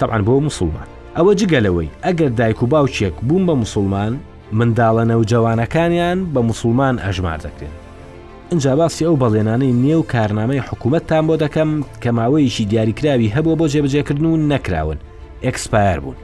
تەعاان 0.00 0.22
بۆ 0.28 0.34
مسلمان 0.46 0.88
ئەوە 1.16 1.32
جگەلەوەی 1.40 1.92
ئەگەر 2.06 2.30
دایک 2.38 2.62
و 2.62 2.66
باوچێک 2.72 3.14
بووم 3.28 3.42
بە 3.48 3.54
مسلمان 3.62 4.12
منداڵەنە 4.58 5.14
و 5.20 5.24
جوانەکانیان 5.30 6.18
بە 6.34 6.40
مسلمان 6.50 6.94
ئەژمار 7.04 7.38
دەکرێن 7.44 7.74
اینجا 8.50 8.76
باسی 8.76 9.04
ئەو 9.06 9.16
بەڵێنانەی 9.22 9.72
نێو 9.84 10.02
کارنامەی 10.12 10.66
حکوومەتتان 10.68 11.24
بۆ 11.28 11.34
دەکەم 11.44 11.70
کە 12.02 12.08
ماوەیشی 12.18 12.64
دیاریکراوی 12.70 13.32
هەبوو 13.34 13.56
بۆ 13.58 13.66
جێبجێکردن 13.72 14.24
و 14.24 14.40
نەکراون 14.50 14.98
ئەکسپایر 15.44 15.98
بوون 16.04 16.16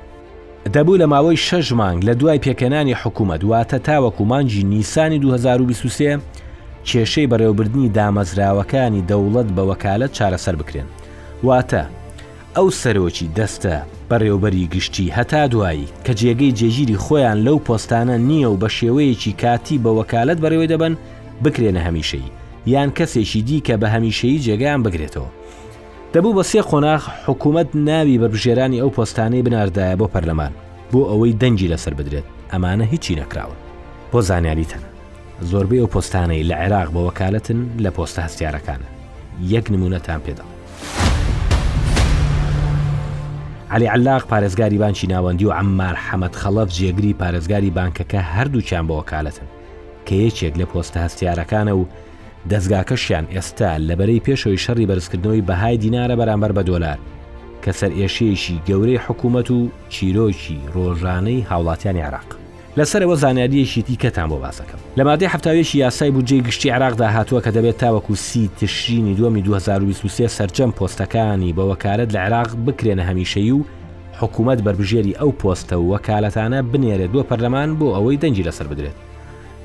دەبوو 0.75 0.99
لە 1.03 1.07
ماوەی 1.13 1.43
شەژ 1.49 1.67
مانگ 1.79 2.01
لە 2.09 2.13
دوای 2.21 2.43
پێکەنانی 2.45 2.99
حکوومەت 3.03 3.43
واتە 3.51 3.79
تاوەکومانجی 3.89 4.63
نیسانی 4.73 5.19
2023 5.19 6.19
کێشەی 6.91 7.29
بەڕێوبردنی 7.33 7.93
دامەزراوەکانی 7.97 9.07
دەوڵەت 9.11 9.49
بە 9.57 9.63
وەکالە 9.71 10.07
چارەسەر 10.17 10.55
بکرێن 10.61 10.89
واتە 11.47 11.83
ئەو 12.57 12.69
سەرۆکی 12.81 13.27
دەستە 13.39 13.75
بەڕێوبەری 14.11 14.71
گشتی 14.75 15.07
هەتا 15.17 15.43
دوایی 15.53 15.87
کە 16.05 16.13
جێگەی 16.21 16.55
جێگیری 16.59 17.01
خۆیان 17.05 17.39
لەو 17.47 17.59
پۆستانە 17.67 18.17
نییە 18.29 18.49
و 18.53 18.57
بە 18.63 18.69
شێوەیەکی 18.79 19.33
کاتی 19.43 19.77
بە 19.85 19.91
وەکالت 19.99 20.39
بەڕێوەی 20.45 20.71
دەبن 20.73 20.95
بکرێنە 21.45 21.81
هەمیشەی 21.87 22.27
یان 22.73 22.91
کەسێکی 22.99 23.41
دی 23.49 23.59
کە 23.67 23.75
بە 23.83 23.89
هەمیشەیی 23.95 24.43
جێگەیان 24.45 24.81
بگرێتەوە 24.87 25.31
دەبوو 26.15 26.33
بە 26.37 26.43
سێ 26.51 26.61
قۆناغ 26.71 27.03
حکوومەت 27.27 27.69
ناوی 27.89 28.21
بەبژێرانی 28.23 28.81
ئەو 28.83 28.91
پۆستانەی 28.97 29.45
بناردایە 29.47 29.97
بۆ 30.01 30.07
پەرلەمان 30.15 30.53
بۆ 30.93 31.01
ئەوەی 31.11 31.37
دەنجی 31.41 31.71
لەسەر 31.73 31.95
بدرێت 31.99 32.27
ئەمانە 32.53 32.85
هیچی 32.93 33.17
نەکراون 33.21 33.59
بۆ 34.13 34.21
زانیاری 34.29 34.67
تەنە 34.71 34.96
زۆربەی 35.41 35.79
و 35.79 35.87
پۆستانەی 35.87 36.49
لە 36.49 36.55
عێراق 36.57 36.89
بە 36.93 36.97
وەکالەتن 36.99 37.67
لە 37.79 37.91
پۆستە 37.99 38.19
هەستیارەکانە 38.27 38.87
یەک 39.43 39.71
نمونەتان 39.73 40.21
پێدا 40.25 40.43
علی 43.71 43.87
علاق 43.87 44.23
پارێزگاری 44.25 44.79
بانکی 44.79 45.07
ناوەندی 45.07 45.43
و 45.47 45.53
ئەممار 45.53 45.95
حەمەد 46.11 46.37
خەڵەف 46.41 46.69
جێگری 46.79 47.15
پارێزگاری 47.21 47.71
بانکەکە 47.79 48.21
هەردووچیان 48.35 48.87
بە 48.89 48.93
وەکالەتن 49.01 49.47
کە 50.07 50.13
یەکێک 50.13 50.55
لە 50.61 50.67
پۆستە 50.73 50.99
هەستیارەکانە 51.07 51.73
و 51.79 51.85
دەستگاکەشیان 52.51 53.27
ئێستا 53.35 53.71
لەبەرەی 53.89 54.23
پێشەوەی 54.27 54.63
شەڕی 54.65 54.87
بەرزکردنەوەی 54.91 55.47
بەهای 55.49 55.77
دینارە 55.85 56.17
بەرامبەر 56.21 56.53
بە 56.57 56.63
دۆلار 56.71 56.99
کە 57.65 57.71
سەر 57.79 57.93
ئێشەیەشی 57.99 58.63
گەورەی 58.69 59.03
حکوومەت 59.07 59.49
و 59.57 59.59
چیرۆکی 59.95 60.59
ڕۆژانەی 60.75 61.45
هاوڵاتیانی 61.51 62.03
عراق 62.09 62.29
لەسەرەوە 62.79 63.17
زانیاریەشیتی 63.25 64.01
کەتان 64.03 64.29
بۆ 64.33 64.37
باسەکەم 64.45 64.81
لە 64.99 65.03
مادەی 65.09 65.27
هەفتاوێشی 65.35 65.79
یاسای 65.85 66.11
بودجێ 66.17 66.39
گشتی 66.47 66.71
عراقدا 66.77 67.09
هاتووە 67.17 67.41
کە 67.45 67.51
دەبێت 67.57 67.77
تاوەکو 67.83 68.15
سی 68.15 68.51
تشرینی 68.61 69.15
دومی 69.19 69.43
2023 69.43 70.27
سرجەم 70.39 70.71
پۆستەکانی 70.79 71.53
بە 71.57 71.63
وەکارت 71.71 72.11
لە 72.15 72.19
عراق 72.27 72.49
بکرێنە 72.67 73.05
هەمیشەی 73.11 73.51
و 73.57 73.61
حکوومەت 74.21 74.61
بربژێری 74.67 75.17
ئەو 75.21 75.31
پۆستە 75.41 75.73
و 75.79 75.87
وەکالەتانە 75.95 76.61
بنێرێت 76.73 77.11
بۆ 77.15 77.21
پەرلەمان 77.29 77.71
بۆ 77.79 77.87
ئەوەی 77.97 78.21
دەنجی 78.23 78.45
لەسەر 78.49 78.67
بدرێت 78.71 78.97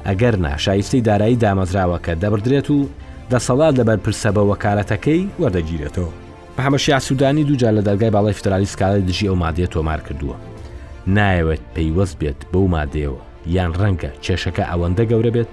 ئەگەر 0.08 0.36
ناشایستەی 0.46 1.02
دارایی 1.08 1.40
دامەزراوەکە 1.44 2.12
دەبدرێت 2.24 2.68
و 2.76 2.80
دەسەڵات 3.32 3.74
لەبەر 3.80 4.00
پرسە 4.06 4.30
بە 4.36 4.42
وەکالەتەکەی 4.52 5.22
وەردەگیرێتەوە. 5.42 6.12
محەمەشی 6.58 6.94
ئاسوودانی 6.96 7.44
دووجار 7.48 7.74
لە 7.78 7.82
دەرگای 7.88 8.14
باڵی 8.16 8.34
فترالی 8.40 8.70
سکاڵی 8.74 9.04
دژی 9.10 9.30
ئەو 9.30 9.36
مادێت 9.44 9.70
تۆمار 9.76 10.02
کردووە. 10.08 10.36
نایەوێت 11.18 11.62
پەیوەست 11.76 12.18
بێت 12.20 12.40
بەو 12.52 12.66
مادەوە 12.74 13.20
یان 13.56 13.72
ڕەنگە 13.80 14.12
کێشەکە 14.24 14.64
ئەوەندە 14.70 15.04
گەورە 15.12 15.32
بێت 15.36 15.50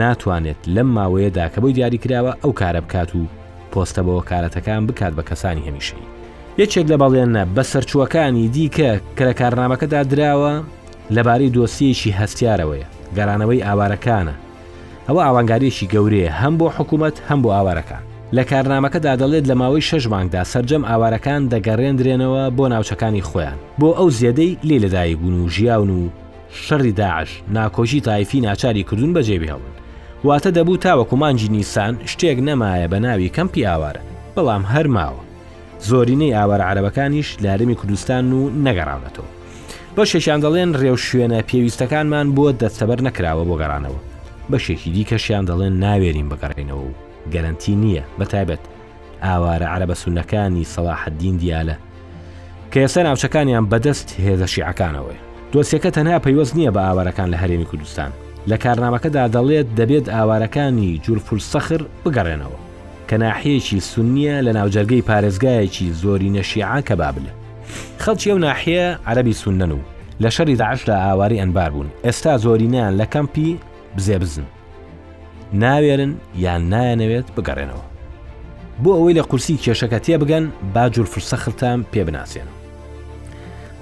ناتوانێت 0.00 0.60
لەم 0.74 0.88
ماوەیەدا 0.96 1.46
کە 1.54 1.58
بۆی 1.62 1.74
دیاریکراوە 1.76 2.32
ئەو 2.42 2.52
کارە 2.60 2.80
بکات 2.86 3.10
و 3.16 3.30
پۆستە 3.72 4.00
بەوە 4.06 4.22
کارەتەکان 4.30 4.82
بکات 4.88 5.12
بە 5.18 5.22
کەسانی 5.28 5.66
هەمیشەی 5.68 6.06
یەکێک 6.62 6.86
لە 6.92 6.96
بەڵێنە 7.02 7.42
بە 7.54 7.62
سەرچووەکانی 7.72 8.48
دیکە 8.54 8.90
کە 9.16 9.22
لە 9.28 9.34
کارنامەکەدا 9.40 10.00
دراوە 10.10 10.52
لەبارەی 11.16 11.52
دۆسیەکی 11.56 12.16
هەستیارەوەیە 12.20 12.86
گەرانەوەی 13.16 13.64
ئاوارەکانە 13.66 14.34
ئەوە 15.06 15.20
ئاوانگارێکی 15.26 15.90
گەورەیە 15.92 16.30
هەم 16.40 16.54
بۆ 16.60 16.66
حکوومەت 16.76 17.16
هەم 17.28 17.38
بۆ 17.44 17.50
ئاوارەکان 17.56 18.04
لە 18.36 18.44
کارنامەکەدا 18.52 19.12
دەڵێت 19.20 19.44
لە 19.50 19.54
ماوەی 19.60 19.86
شەش 19.90 20.04
مانگدا 20.12 20.42
سرجەم 20.52 20.82
ئاوارەکان 20.90 21.42
دەگەڕێندرێنەوە 21.52 22.42
بۆ 22.56 22.64
ناوچەکانی 22.72 23.26
خۆیان 23.28 23.58
بۆ 23.80 23.88
ئەو 23.98 24.08
زیادەی 24.18 24.56
لێ 24.68 24.76
لەدایک 24.84 25.16
بوون 25.20 25.36
و 25.40 25.48
ژیاون 25.56 25.90
و 25.98 26.02
شەڕی 26.66 26.92
داعش 27.00 27.30
ناکۆژی 27.56 28.00
تایفی 28.06 28.40
ناچاری 28.46 28.82
کردوون 28.88 29.12
بەجێبی 29.14 29.50
هەون 29.52 29.66
واتە 30.26 30.50
دەبوو 30.56 30.82
تاوەکومانجی 30.84 31.48
نیسان 31.56 31.92
شتێک 32.12 32.38
نەمایە 32.48 32.86
بە 32.92 32.98
ناوی 33.06 33.32
کەمپی 33.36 33.62
ئاوارە 33.68 34.02
بەڵام 34.36 34.62
هەر 34.72 34.86
ماوە 34.96 35.22
زۆرینەی 35.88 36.34
ئاوارە 36.38 36.64
عربەکانیش 36.70 37.28
لارمی 37.44 37.76
کوردستان 37.80 38.24
و 38.38 38.40
نەگەڕاونەتەوە 38.66 39.30
بە 39.96 40.02
شێشیان 40.10 40.40
دەڵێن 40.44 40.70
ڕێو 40.80 40.96
شوێنە 41.06 41.38
پێویستەکانمان 41.50 42.26
بۆ 42.36 42.44
دەستەبەر 42.62 42.98
نەکراوە 43.06 43.44
بۆ 43.48 43.54
گەڕانەوە 43.62 44.00
بەشێکی 44.50 44.90
دیکەشیان 44.94 45.44
دەڵێن 45.48 45.74
ناوێرین 45.84 46.28
بگەڕێنەوە 46.32 46.88
گەرنتی 47.32 47.74
نییە 47.82 48.04
بەتایبێت 48.20 48.62
ئاوارە 49.24 49.66
عرە 49.74 49.86
بە 49.90 49.94
سونەکانی 50.02 50.64
سەواحدین 50.74 51.36
دیالە 51.40 51.76
کە 52.72 52.78
ئێستا 52.84 53.00
ناوچەکانیان 53.08 53.64
بەدەست 53.72 54.08
هێزە 54.24 54.46
شیعەکانەوەی 54.52 55.18
دۆسیەکە 55.52 55.90
تەنها 55.96 56.18
پەیوەست 56.24 56.54
نییە 56.58 56.70
بە 56.76 56.80
ئاوارەکان 56.86 57.28
لە 57.34 57.38
هەرێمی 57.42 57.68
کوردستان 57.70 58.10
لە 58.50 58.56
کارنامەکەدا 58.64 59.24
دەڵێت 59.34 59.66
دەبێت 59.78 60.06
ئاوارەکانی 60.14 61.00
جورفول 61.04 61.40
سەخر 61.52 61.80
بگەڕێنەوە 62.04 62.58
کە 63.08 63.16
ناحەیەکی 63.22 63.78
سونیە 63.90 64.36
لە 64.46 64.52
ناوجەرگەی 64.58 65.06
پارێزگایەکی 65.08 65.86
زۆری 66.02 66.32
نەشیعە 66.36 66.80
کە 66.88 66.94
بابلە 67.00 67.32
خەڵکی 68.02 68.30
ئەو 68.30 68.38
ناحەیە 68.46 68.86
عەربی 69.08 69.34
سونەن 69.42 69.72
و 69.78 69.86
لە 70.22 70.30
شەری 70.36 70.56
داعش 70.60 70.80
لە 70.88 70.94
ئاواری 71.06 71.40
ئەنبار 71.40 71.70
بوون 71.74 71.88
ئێستا 72.06 72.32
زۆرینیان 72.44 72.92
لە 73.00 73.06
کەمپی 73.14 73.48
بزێ 73.96 74.18
بزن 74.22 74.46
ناوێرن 75.62 76.12
یان 76.44 76.62
نایەنەوێت 76.74 77.26
بگەڕێنەوە 77.36 77.84
بۆ 78.82 78.90
ئەوەی 78.96 79.16
لە 79.18 79.22
قورسی 79.30 79.60
کێشەکە 79.64 79.98
تێبگەن 80.06 80.44
باجوور 80.74 81.08
فرسەختان 81.12 81.78
پێ 81.92 82.02
بناسیێن 82.08 82.48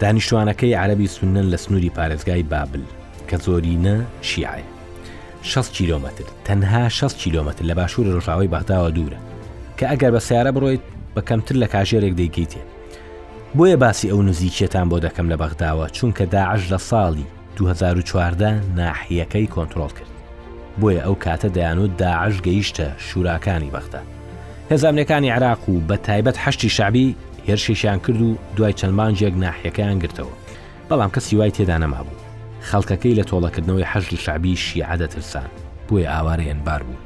دانیشتوانەکەی 0.01 0.75
عربی 0.83 1.07
سونن 1.15 1.47
لە 1.53 1.57
سنووری 1.65 1.95
پارێزگای 1.97 2.43
بابل 2.53 2.83
کە 3.29 3.37
زۆرینە 3.45 3.97
شیعە 4.29 4.63
6 5.43 5.71
کیلومتر 5.71 6.25
تەنها 6.49 6.89
6 6.89 7.15
کیلومتر 7.15 7.65
لە 7.71 7.75
باشوور 7.79 8.07
ڕژاوی 8.19 8.49
باغداوە 8.55 8.91
دوورە 8.97 9.21
کە 9.79 9.85
ئەگەر 9.91 10.11
بە 10.17 10.21
سیارە 10.29 10.53
بڕۆیت 10.57 10.83
بە 11.15 11.21
کەمتر 11.29 11.57
لە 11.63 11.67
کاژێرێک 11.75 12.15
دەیکەیتێ 12.21 12.63
بۆیە 13.57 13.77
باسی 13.83 14.11
ئەو 14.11 14.21
نزیکێتان 14.29 14.87
بۆ 14.91 14.99
دەکەم 15.07 15.27
لە 15.33 15.37
بەغداوە 15.43 15.87
چونکە 15.97 16.25
داعش 16.35 16.63
لە 16.73 16.79
ساڵی 16.91 17.27
2014 17.57 18.61
ناحیەکەی 18.77 19.49
کۆنتترۆل 19.55 19.93
کرد 19.99 20.12
بۆیە 20.81 21.01
ئەو 21.07 21.15
کاتە 21.25 21.49
دەیانوت 21.57 21.93
داعش 22.03 22.37
گەیشتە 22.47 22.85
شوراکانی 22.99 23.71
بەختە 23.75 24.01
هێزانەکانی 24.73 25.31
عراق 25.33 25.69
و 25.69 25.81
بە 25.89 25.97
تایبەت 26.07 26.37
هەشتی 26.47 26.67
شعبی 26.69 27.17
هێرشێکیان 27.49 27.99
کرد 28.05 28.23
و 28.23 28.37
دوای 28.57 28.73
چەندمانجێک 28.81 29.35
ناحیەکەیان 29.43 29.99
گرتەوە 30.05 30.35
بەڵام 30.91 31.11
کەسی 31.17 31.37
وای 31.37 31.51
تێدا 31.51 31.79
نەمابوو 31.79 32.21
خەڵکەکەی 32.71 33.15
لە 33.21 33.25
تۆڵەکردنەوەی 33.31 33.89
حەژل 33.93 34.17
شعبی 34.25 34.57
شیعادە 34.57 35.07
ترسان 35.09 35.49
بۆیە 35.89 36.09
ئاوارەیەن 36.13 36.61
بار 36.67 36.83
بوو 36.83 36.97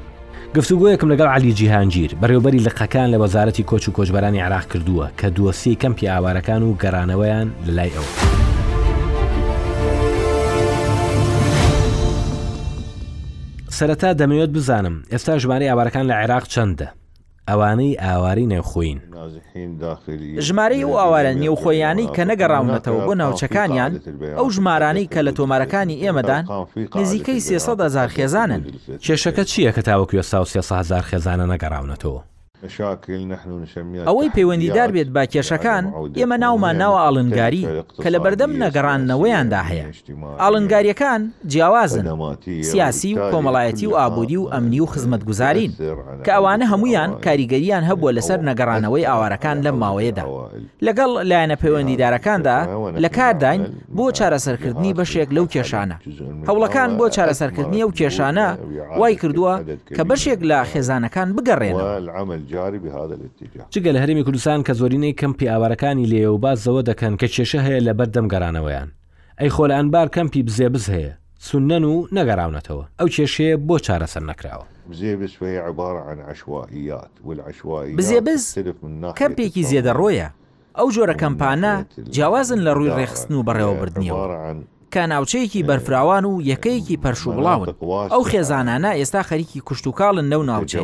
گفتوگویەکم 0.55 1.11
لەگەڵ 1.13 1.27
علی 1.35 1.53
جیهانگیر 1.53 2.11
بەڕێوبەری 2.21 2.65
لقەکان 2.67 3.09
لە 3.13 3.17
وەزارەتی 3.23 3.63
کۆچ 3.69 3.87
و 3.87 3.91
کۆچبەرانی 3.97 4.39
عراق 4.45 4.65
کردووە 4.71 5.07
کە 5.19 5.27
دووەسی 5.35 5.75
کەمپی 5.81 6.07
ئاوارەکان 6.11 6.61
و 6.63 6.75
گەرانەوەیان 6.81 7.47
لەلای 7.65 7.91
ئەوە. 7.95 8.46
سەرەتا 13.79 14.09
دەمەوێت 14.21 14.51
بزانم 14.57 14.95
ئێستا 15.13 15.33
ژمارە 15.43 15.65
ئاوارەکان 15.69 16.05
لە 16.09 16.13
عێراق 16.21 16.45
چەندە 16.53 16.87
ئەوانەی 17.49 17.97
ئاواری 18.03 18.45
نێوخۆین 18.51 18.99
ژمارەی 20.47 20.85
و 20.89 20.93
ئاوارە 20.99 21.31
نێوخۆیانی 21.41 22.07
کە 22.15 22.23
نەگەڕاونەتەوە 22.29 22.99
بۆ 23.07 23.13
ناوچەکانیان 23.21 23.91
ئەو 24.37 24.47
ژمارانەی 24.55 25.11
کە 25.13 25.19
لە 25.27 25.31
تۆمارەکانی 25.37 25.99
ئێمەدان 26.03 26.43
نزیکەی 27.01 27.43
سێسەدهزار 27.47 28.09
خێزانن 28.15 28.61
کێشەکە 29.05 29.43
چییە 29.51 29.71
کە 29.75 29.81
تاوەکوێ 29.87 30.21
سا 30.31 30.37
و 30.43 30.49
سێسەهزار 30.53 31.03
خێزانە 31.09 31.45
نەگەڕاونەتەوە 31.53 32.21
ئەوەی 34.05 34.29
پەیوەندیدار 34.35 34.89
بێت 34.95 35.07
با 35.15 35.23
کێشەکان 35.33 35.83
ئێمە 36.19 36.37
ناومان 36.45 36.75
ناوە 36.81 36.99
ئاڵنگاری 37.05 37.61
کە 38.03 38.09
لە 38.13 38.19
بەردەم 38.25 38.51
نەگەڕانەوەیاندا 38.63 39.61
هەیە 39.69 39.85
ئاڵنگاریەکان 40.41 41.21
جیاوازن 41.51 42.05
سیاسی 42.71 43.11
و 43.15 43.31
کۆمەڵایەتی 43.31 43.87
و 43.89 43.95
ئابودی 43.99 44.37
و 44.37 44.49
ئەمنی 44.53 44.79
و 44.81 44.85
خزمەت 44.93 45.23
گوزارین 45.29 45.71
کە 46.25 46.29
ئەوانە 46.35 46.65
هەمویان 46.71 47.09
کاریگەریان 47.25 47.83
هەبووە 47.89 48.11
لەسەر 48.17 48.39
نەگەڕانەوەی 48.49 49.07
ئاوارەکان 49.09 49.57
لەم 49.65 49.77
ماوەیەدا 49.83 50.23
لەگەڵ 50.87 51.11
لایەنە 51.29 51.55
پەیوەندیدارەکاندا 51.61 52.57
لە 53.03 53.09
کاردین 53.17 53.61
بۆ 53.97 54.05
چارەسەرکردنی 54.17 54.93
بەشێک 54.99 55.29
لەو 55.35 55.45
کێشانە 55.53 55.97
هەوڵەکان 56.47 56.89
بۆ 56.99 57.05
چارەسەرکردنی 57.15 57.81
ئەو 57.83 57.91
کێشانە 57.99 58.47
وای 58.99 59.15
کردووە 59.21 59.53
کە 59.95 60.03
بەشێک 60.09 60.39
لە 60.49 60.57
خێزانەکان 60.71 61.29
بگەڕێن 61.35 61.77
جاری 62.47 62.79
بهذا 62.85 63.15
الاتجاه 63.17 63.67
چگە 63.75 63.95
لە 63.95 63.99
هەرمی 64.03 64.23
کوردستان 64.23 64.63
کە 64.63 64.73
زۆرینەی 64.77 65.21
کەمپی 65.21 65.45
ئاوارەکانی 65.51 66.07
لێو 66.11 66.37
باز 66.39 66.63
زەوە 66.67 66.83
دەکەن 66.89 67.13
کە 67.21 67.27
کێشە 67.35 67.59
هەیە 67.67 67.79
لە 67.87 67.93
بەردەم 67.99 68.27
گەرانەوەیان 68.33 68.89
ئەی 69.39 69.49
خۆلانبار 69.55 70.07
کەمپی 70.15 70.41
بزێبز 70.47 70.85
هەیە 70.95 71.13
سنەن 71.47 71.83
و 71.83 72.07
نەگەڕاونەتەوە 72.17 72.85
ئەو 72.99 73.07
کێشەیە 73.15 73.55
بۆ 73.67 73.75
چارەسەر 73.85 74.23
نەکراوە 74.29 74.65
بزێبز 74.91 75.33
هي 75.41 75.57
عبارة 75.57 75.99
عن 76.09 76.19
عشوائيات 76.19 77.11
والعشوائيات 77.25 77.97
بزێبز 77.99 78.43
کەمپێکی 79.19 79.63
زێدەڕۆیە 79.71 80.29
ئەو 80.77 80.87
جۆرە 80.95 81.15
کەمپانە 81.21 81.73
جیاوازن 82.13 82.59
لە 82.67 82.71
ڕووی 82.77 82.95
ڕێخستن 82.97 83.33
و 83.33 83.43
بەڕێوەبردنیەوە 83.47 84.25
کە 84.93 85.03
ناوچەیەکی 85.11 85.63
بەرفراوان 85.69 86.23
و 86.31 86.41
یەکەیەکی 86.51 86.97
پەرشوبڵاون 87.03 87.67
ئەو 88.13 88.23
خێزانانە 88.31 88.91
ئێستا 88.99 89.21
خەریکی 89.29 89.59
کوشتتوکڵن 89.67 90.25
نەو 90.33 90.41
ناوچێ 90.49 90.81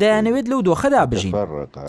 دەیانەوێت 0.00 0.46
لەو 0.52 0.60
دۆخەدا 0.68 1.02
بژین 1.12 1.34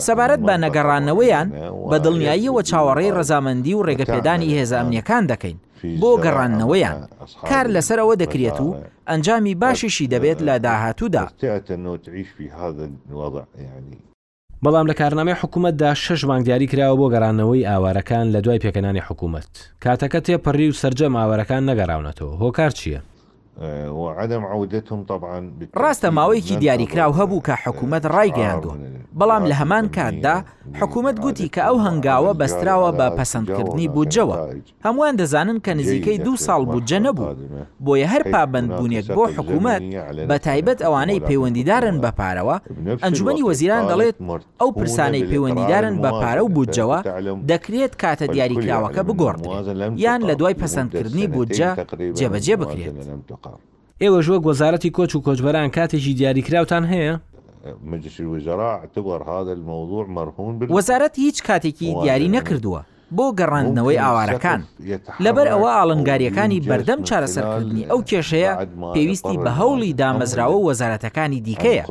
سەبارەت 0.06 0.40
بە 0.48 0.54
نەگەڕانەوەیان 0.64 1.48
بە 1.90 1.96
دڵنیاییەوە 2.04 2.62
چاوەڕێی 2.70 3.14
ڕەزامەندی 3.18 3.74
و 3.78 3.82
ڕێگەپێدانی 3.88 4.54
هێزامنیەکان 4.58 5.24
دەکەین 5.32 5.58
بۆ 6.00 6.10
گەڕانەوەیان 6.24 6.96
کار 7.48 7.66
لەسەرەوە 7.74 8.14
دەکرێت 8.22 8.58
و 8.66 8.70
ئەنجامی 9.10 9.54
باشیشی 9.62 10.10
دەبێت 10.12 10.38
لە 10.46 10.54
داهاتوودا. 10.64 11.24
بەڵام 14.66 14.86
لە 14.90 14.94
کارنامەی 15.00 15.38
حکوومەتدا 15.42 15.90
شش 16.04 16.20
بانگدیاری 16.30 16.70
کراوە 16.72 16.96
بۆ 17.00 17.06
گەڕانەوەی 17.14 17.66
ئاوارەکان 17.68 18.26
لە 18.34 18.40
دوای 18.44 18.62
پێکەنانی 18.64 19.06
حکوومەت 19.08 19.50
کاتەکە 19.84 20.20
تێپەڕی 20.26 20.68
و 20.70 20.78
سرجە 20.82 21.06
ماوەرەکان 21.14 21.62
نەگەڕاونەتەوە 21.70 22.32
هۆکار 22.42 22.70
چییە؟ 22.78 23.00
وعدم 23.90 24.44
عودتهم 24.44 25.04
طبعا 25.04 25.52
ڕاستە 25.76 26.08
ماوەیەکی 26.10 26.52
دیاریکراو 26.60 27.12
هەبوو 27.18 27.40
کە 27.48 27.50
حکوومەت 27.64 28.04
ڕایگەیاندوە 28.16 28.74
بەڵام 29.20 29.44
لە 29.50 29.54
هەمان 29.62 29.84
کاتدا 29.96 30.36
حکوومەت 30.80 31.16
گوتی 31.24 31.46
کە 31.56 31.58
ئەو 31.68 31.76
هەنگاوە 31.86 32.32
بەستراوە 32.40 32.90
بە 32.98 33.06
پەسەندکردنی 33.20 33.88
بودجەوە 33.94 34.36
هەمووان 34.84 35.16
دەزانن 35.20 35.58
کە 35.64 35.68
نزیکەی 35.70 36.18
دو 36.18 36.36
ساڵ 36.36 36.64
بودجە 36.72 36.98
نەبوو 37.06 37.34
بۆیە 37.84 38.06
هەر 38.12 38.22
پابند 38.32 38.70
بوونێک 38.76 39.06
بۆ 39.16 39.24
حکوومەت 39.38 39.82
بە 40.28 40.36
تایبەت 40.46 40.80
ئەوانەی 40.84 41.20
پەیوەندیدارن 41.28 41.96
بە 42.04 42.10
پارەوە 42.20 42.56
ئەنجومی 43.04 43.42
وەزیران 43.48 43.84
دەڵێت 43.92 44.16
ئەو 44.60 44.68
پرسانەی 44.78 45.28
پەیوەندیدارن 45.30 45.94
بە 46.02 46.10
پارە 46.22 46.42
و 46.42 46.48
بودجەوە 46.56 46.98
دەکرێت 47.50 47.92
کاتە 48.02 48.26
دیاریکراوەکە 48.34 49.02
بگۆڕ 49.08 49.36
یان 50.04 50.20
لە 50.28 50.32
دوای 50.40 50.54
پەسەندکردنی 50.62 51.26
بودجە 51.34 51.68
جێبەجێ 52.18 52.54
بکرێت. 52.60 52.94
العلاقة 53.46 53.60
ئێوە 54.02 54.20
ژوە 54.26 54.38
وەزارەتی 54.48 54.90
کۆچ 54.96 55.12
و 55.14 55.22
کۆچبەران 55.24 55.68
کاتێکی 55.76 56.12
دیاریکراوتان 56.18 56.84
هەیە؟ 56.92 57.14
مجلس 57.84 58.20
الوزراء 58.20 58.80
اعتبر 58.80 59.22
هذا 59.22 59.50
الموضوع 59.52 60.06
مرهون 60.10 60.58
بال... 60.58 60.82
وەزارەت 60.82 61.16
هیچ 61.16 61.42
کاتێکی 61.42 61.94
دیاری 62.02 62.28
نەکردووە 62.38 62.82
بۆ 63.16 63.26
گەڕاندنەوەی 63.40 64.00
ئاوارەکان 64.04 64.60
لەبەر 65.24 65.46
ئەوە 65.52 65.68
ئاڵنگاریەکانی 65.76 66.62
بەردەم 66.70 67.00
چارەسەرکردنی 67.08 67.84
ئەو 67.90 68.00
کێشەیە 68.10 68.52
پێویستی 68.94 69.36
بە 69.44 69.50
هەوڵی 69.60 69.96
دامەزراوە 70.00 70.58
وەزارەتەکانی 70.68 71.40
دیکەیە 71.48 71.84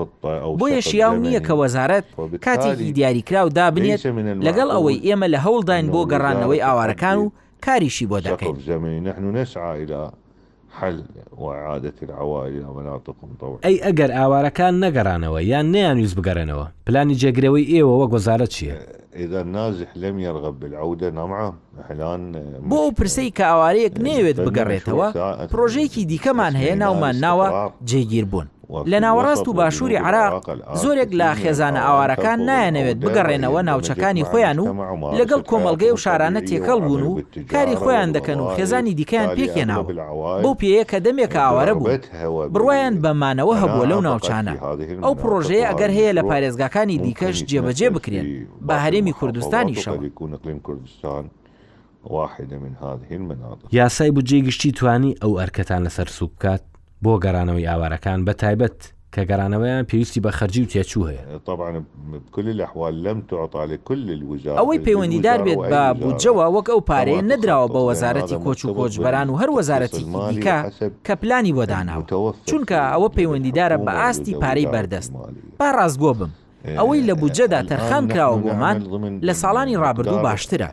بۆ 0.59 0.65
یەشیاو 0.77 1.13
نییە 1.25 1.41
کە 1.47 1.53
وەزارەت 1.61 2.05
کاتێکی 2.45 2.91
دیاریکراو 2.97 3.49
دابنێت 3.57 4.01
لەگەڵ 4.47 4.67
ئەوەی 4.75 4.97
ئێمە 5.05 5.27
لە 5.33 5.39
هەوڵدان 5.45 5.85
بۆ 5.93 6.01
گەڕانەوەی 6.11 6.63
ئاوارەکان 6.65 7.17
و 7.21 7.25
کاریشی 7.65 8.05
بۆ 8.11 8.17
دەکەین. 8.27 8.55
حل 10.79 11.03
وعادة 11.31 11.93
العوائل 12.03 12.63
مناطق 12.75 13.15
طور 13.39 13.59
ئەی 13.65 13.77
ئەگەر 13.83 14.11
ئاوارەکان 14.19 14.73
نەگەڕانەوە 14.85 15.41
یان 15.51 15.71
نیانویست 15.75 16.15
بگەڕێنەوە 16.19 16.65
پلانی 16.85 17.15
جێگرەوەی 17.21 17.69
ئێوە 17.73 17.93
وە 17.99 18.05
گۆزارەت 18.15 18.49
چییە؟ 18.55 18.77
إذا 19.23 19.39
النازح 19.41 19.87
لم 19.95 20.19
يرغب 20.25 20.55
بالعودة 20.59 21.09
نمعة 21.19 21.49
الآن 21.91 22.31
بۆ 22.69 22.81
پرسەی 23.01 23.29
کە 23.37 23.41
ئاوارەیەک 23.49 23.95
نەیەوێت 24.05 24.37
بگەڕێتەوە 24.47 25.07
پرۆژێکی 25.53 26.03
دیکەمان 26.11 26.53
هەیە 26.61 26.75
ناومان 26.83 27.15
ناوە 27.25 27.47
جێگیر 27.89 28.25
بوون 28.31 28.47
لە 28.85 28.99
ناوەڕاست 29.01 29.47
و 29.47 29.53
باشووری 29.53 29.95
عراق 29.97 30.43
زۆرێک 30.83 31.09
لە 31.19 31.35
خێزانە 31.41 31.81
ئاوارەکان 31.87 32.39
نایەنەوێت 32.49 32.97
بگەڕێنەوە 33.03 33.61
ناوچەکانی 33.69 34.23
خۆیان 34.29 34.57
و 34.59 34.65
لەگەڵ 35.19 35.41
کۆمەلگەی 35.49 35.93
و 35.93 35.97
شارانە 36.03 36.41
تێکەڵ 36.49 36.79
بوون 36.87 37.01
و 37.03 37.19
کاری 37.51 37.75
خۆیان 37.75 38.09
دەکەن 38.15 38.39
و 38.43 38.47
خێزانی 38.55 38.93
دیکەیان 38.99 39.29
پێکێناوە 39.37 39.83
بەو 40.43 40.53
پێەیە 40.61 40.85
کە 40.91 40.97
دەمێک 41.05 41.33
ئاوارە 41.39 41.73
بوو 41.73 41.89
بڕوایان 42.53 42.95
بەمانەوە 43.03 43.55
هەبووە 43.61 43.85
لەو 43.91 44.01
ناوچانە 44.07 44.53
ئەو 45.05 45.13
پرۆژەیە 45.21 45.65
ئەگەر 45.69 45.91
هەیە 45.97 46.11
لە 46.17 46.23
پارێزگاکانی 46.29 46.97
دیکەش 47.03 47.37
جێبەجێ 47.51 47.87
بکرێن 47.95 48.27
بە 48.67 48.73
هەرێمی 48.83 49.13
کوردستانی 49.19 49.75
شەوە. 49.83 49.99
واحدە 52.17 52.55
من 52.63 52.73
هاهین 52.81 53.21
مناڵ 53.29 53.57
یاسای 53.71 54.11
بجێ 54.11 54.39
گشتی 54.47 54.71
توانی 54.71 55.15
ئەو 55.23 55.31
ئەرکەتان 55.39 55.81
لەسەر 55.87 56.09
سووب 56.17 56.31
بکات 56.35 56.61
بۆ 57.05 57.13
گەرانەوەی 57.23 57.65
ئاوارەکان 57.69 58.19
بە 58.27 58.33
تایبەت 58.41 58.77
کە 59.15 59.21
گەرانەوەیان 59.29 59.83
پێویستی 59.89 60.21
بە 60.25 60.31
خەرجی 60.37 60.61
و 60.63 60.69
تێچوو 60.71 61.07
هەیە 61.09 61.21
طبعا 61.47 61.71
كل 62.31 62.47
الاحوال 62.49 62.95
لم 63.07 63.21
تعطى 63.21 63.65
لكل 63.71 64.09
الوزارات 64.11 64.59
ئەوەی 64.61 64.79
پەیوەندیدار 64.87 65.39
بێت 65.45 65.57
بە 65.71 65.83
بودجەوە 66.01 66.45
وەک 66.55 66.67
ئەو 66.73 66.81
پارەیە 66.89 67.21
نەدراوە 67.31 67.67
بە 67.73 67.79
وەزارەتی 67.89 68.35
کۆچ 68.45 68.65
و 68.65 68.73
کۆچبەران 68.79 69.27
و 69.29 69.35
هەر 69.41 69.49
وەزارەتی 69.57 70.03
دیکە 70.29 70.57
کە 71.05 71.11
پلانی 71.21 71.53
وەداناوە 71.59 72.01
چونکە 72.49 72.77
ئەوە 72.93 73.09
پەیوەندیدارە 73.17 73.77
بە 73.85 73.91
ئاستی 74.01 74.33
پارەی 74.43 74.67
بەردەست 74.73 75.11
با 75.59 75.67
ڕاستگۆ 75.77 76.11
بم 76.19 76.31
ئەوەی 76.79 77.05
لە 77.07 77.13
بودجەدا 77.21 77.59
تەرخان 77.69 78.03
کراوە 78.13 78.39
بۆمان 78.45 78.77
لە 79.27 79.33
ساڵانی 79.41 79.77
ڕابردوو 79.83 80.23
باشترە 80.27 80.69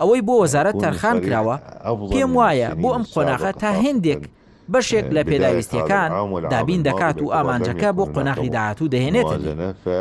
ئەوەی 0.00 0.22
بۆ 0.26 0.34
وەزارەت 0.42 0.76
تەرخان 0.84 1.16
کراوە 1.26 1.56
پێم 2.12 2.32
وایە 2.38 2.68
بۆ 2.82 2.88
ئەم 2.96 3.04
قۆناغە 3.14 3.50
تا 3.60 3.70
هێندێک 3.82 4.22
بەشێک 4.74 5.06
لە 5.16 5.22
پێداویستیەکان 5.30 6.10
دابین 6.52 6.82
دەکات 6.88 7.16
و 7.22 7.26
ئامانجەکە 7.34 7.90
بۆ 7.96 8.04
قۆناغی 8.14 8.48
داهاتوو 8.56 8.88
دەهێنێت 8.94 9.30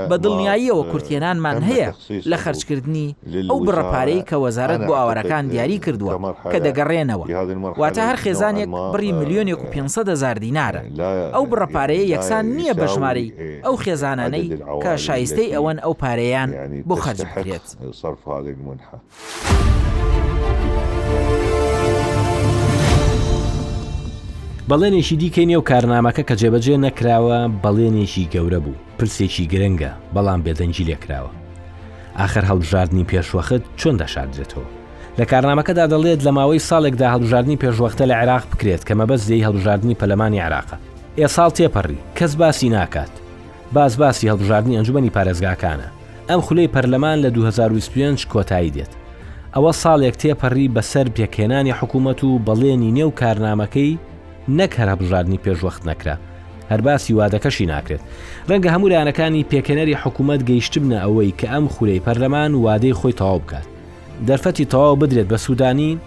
بە 0.10 0.16
دڵنیاییەوە 0.24 0.84
کورتێنانمان 0.92 1.58
هەیە 1.70 1.90
لە 2.32 2.38
خەرچکردنی 2.44 3.08
ئەو 3.50 3.60
بڕەپارەی 3.68 4.26
کە 4.30 4.36
وەزارت 4.46 4.82
بۆ 4.88 4.94
ئاوارەکان 5.00 5.44
دیاری 5.52 5.78
کردووە 5.86 6.14
کە 6.52 6.58
دەگەڕێنەوە 6.66 7.26
واتە 7.82 8.02
هەر 8.10 8.18
خێزانێک 8.24 8.70
بڕی 8.94 9.12
میلیۆنێک 9.20 9.60
و 9.64 9.68
500 9.74 10.10
هزار 10.14 10.36
دیناە 10.44 10.68
ئەو 11.36 11.46
بڕەپارەیە 11.52 12.06
یەکسان 12.14 12.44
نییە 12.58 12.74
بەژمارەی 12.82 13.30
ئەو 13.66 13.76
خێزانانەی 13.84 14.48
کە 14.84 14.92
شایستەی 15.06 15.54
ئەوەن 15.56 15.78
ئەو 15.84 15.94
پارەیان 16.02 16.50
بۆ 16.88 16.96
خەرج 17.04 17.20
بکرێت. 17.26 17.66
بەڵێنێکی 24.70 25.16
دیکەینێ 25.22 25.56
و 25.60 25.64
کارنامەکە 25.70 26.24
کە 26.30 26.36
جێبەجێ 26.42 26.76
نەکراوە 26.86 27.38
بەڵێنێکی 27.64 28.30
گەورە 28.34 28.60
بوو 28.64 28.78
پرسێکی 28.98 29.46
گرنگە 29.54 29.92
بەڵام 30.16 30.42
بێدەنجی 30.46 30.88
لێکراوە 30.90 31.32
آخر 32.26 32.44
هەڵبژاردننی 32.50 33.06
پێشوەخت 33.12 33.64
چۆن 33.80 33.96
دەشاردرێتەوە 34.02 34.68
لە 35.20 35.26
کارنامەکەدا 35.32 35.86
دەڵێت 35.94 36.22
لە 36.28 36.30
ماوەی 36.38 36.60
ساڵێکدا 36.70 37.08
هەڵبژاردننی 37.14 37.62
پێشوەختە 37.64 38.04
لە 38.10 38.16
عێراق 38.22 38.44
بکرێت 38.52 38.82
کەمە 38.88 39.06
بەس 39.10 39.22
زەی 39.30 39.46
هەڵبژاردننی 39.48 40.00
پەلەمانی 40.00 40.42
عراقە 40.46 40.78
ئێ 41.20 41.28
ساڵ 41.36 41.50
تێپەڕی 41.58 42.00
کەس 42.18 42.32
باسی 42.42 42.70
ناکات 42.76 43.14
باز 43.76 43.94
باسی 44.02 44.30
هەڵبژاردننی 44.32 44.78
ئەنجومی 44.78 45.12
پارێزگاکانە 45.16 45.90
ئەم 46.30 46.42
خولەی 46.46 46.72
پەرلەمان 46.76 47.18
لە 47.24 47.30
2025 47.30 48.26
کۆتایی 48.34 48.74
دێت 48.76 48.94
ئەوە 49.56 49.72
ساڵێک 49.84 50.16
تێپەڕی 50.22 50.72
بەسەر 50.76 51.08
پێکێنانی 51.16 51.76
حکوومەت 51.80 52.20
و 52.24 52.32
بەڵێنی 52.48 52.94
نێو 52.98 53.12
کارنامەکەی 53.22 53.94
نەک 54.54 54.72
هەرا 54.80 54.96
بژاردننی 55.00 55.40
پێشوەخت 55.46 55.82
نەکرا 55.90 56.16
هەرباسی 56.72 57.16
وادەکەشی 57.20 57.70
ناکرێت 57.74 58.02
ڕەنگە 58.50 58.70
هەمووریانەکانی 58.76 59.48
پێکەنەری 59.52 60.00
حکوومەت 60.04 60.42
گەیشتبنە 60.50 60.98
ئەوەی 61.04 61.36
کە 61.40 61.48
ئەم 61.54 61.66
خورەی 61.74 62.04
پەرلەمان 62.06 62.52
وادەی 62.66 62.98
خۆی 63.00 63.18
تەواو 63.20 63.40
بکات 63.44 63.66
دەرفەتی 64.28 64.66
تەواو 64.74 65.00
بدرێت 65.02 65.28
بە 65.32 65.38
سوودانی 65.46 65.98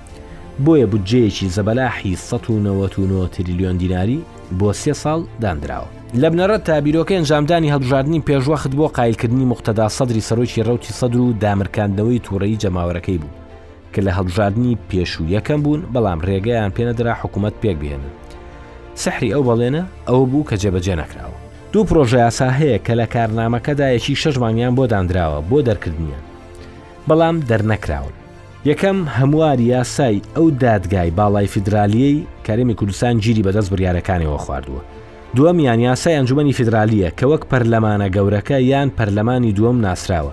بۆیە 0.64 0.86
بودجەیەکی 0.92 1.52
زەبەلاحی 1.56 2.12
1990 2.12 3.30
تریلیۆن 3.34 3.76
دیناری 3.80 4.18
بۆ 4.58 4.70
سێ 4.82 4.92
ساڵ 5.02 5.20
دانراوە 5.42 5.88
لە 6.20 6.28
بنەڕەت 6.32 6.66
تابیرۆکە 6.68 7.14
ئەنجامدانی 7.14 7.72
هەڵبژاردننی 7.74 8.22
پێشوەخت 8.28 8.72
بۆ 8.78 8.86
قایلکردنی 8.96 9.44
مختدا 9.52 9.86
سەدری 9.96 10.22
سەرۆکی 10.28 10.64
ڕوتی 10.68 10.92
سەدر 11.00 11.20
و 11.20 11.32
دامرکاندەوەی 11.42 12.22
تووڕەی 12.26 12.60
جەماوەەکەی 12.62 13.18
بوو 13.22 13.36
کە 13.92 14.00
لە 14.06 14.12
هەڵبژاردننی 14.18 14.78
پێشوو 14.90 15.30
یەکەم 15.36 15.60
بوون 15.64 15.80
بەڵام 15.92 16.18
ڕێگەیان 16.28 16.74
پێنەدرا 16.76 17.12
حکوومەت 17.20 17.54
پێک 17.62 17.76
بێنن 17.82 18.04
سحری 19.04 19.28
ئەو 19.34 19.42
بەڵێنە 19.48 19.82
ئەو 20.08 20.20
بوو 20.30 20.46
کە 20.48 20.56
جێبەجێ 20.62 20.94
نەکراوە 21.02 21.38
دوو 21.72 21.86
پرۆژه 21.88 22.18
یاسا 22.24 22.48
هەیە 22.60 22.78
کە 22.86 22.92
لە 23.00 23.06
کارنامەکەدایەکی 23.14 24.18
شەژمانیان 24.22 24.72
بۆ 24.78 24.84
دانراوە 24.92 25.40
بۆ 25.50 25.58
دەرکردنیان 25.68 26.22
بەڵام 27.08 27.36
دەرنەکراون 27.50 28.14
یەکەم 28.70 28.98
هەمواری 29.18 29.70
یاسای 29.74 30.22
ئەو 30.36 30.46
دادگای 30.62 31.10
باڵای 31.18 31.46
فیدراالیەی 31.54 32.16
کارێمی 32.46 32.76
کوردستان 32.80 33.14
گیری 33.24 33.44
بەدەست 33.46 33.70
بریارەکانیەوە 33.72 34.38
خواردووە 34.44 34.82
دووەم 35.36 35.58
یان 35.66 35.80
یاسای 35.88 36.16
ئەنجومی 36.18 36.54
فیدراالیە 36.58 37.10
کە 37.18 37.24
وەک 37.32 37.42
پەرلەمانە 37.50 38.06
گەورەکە 38.16 38.58
یان 38.72 38.88
پەرلەمانی 38.98 39.54
دووەم 39.58 39.78
ناسراوە 39.86 40.32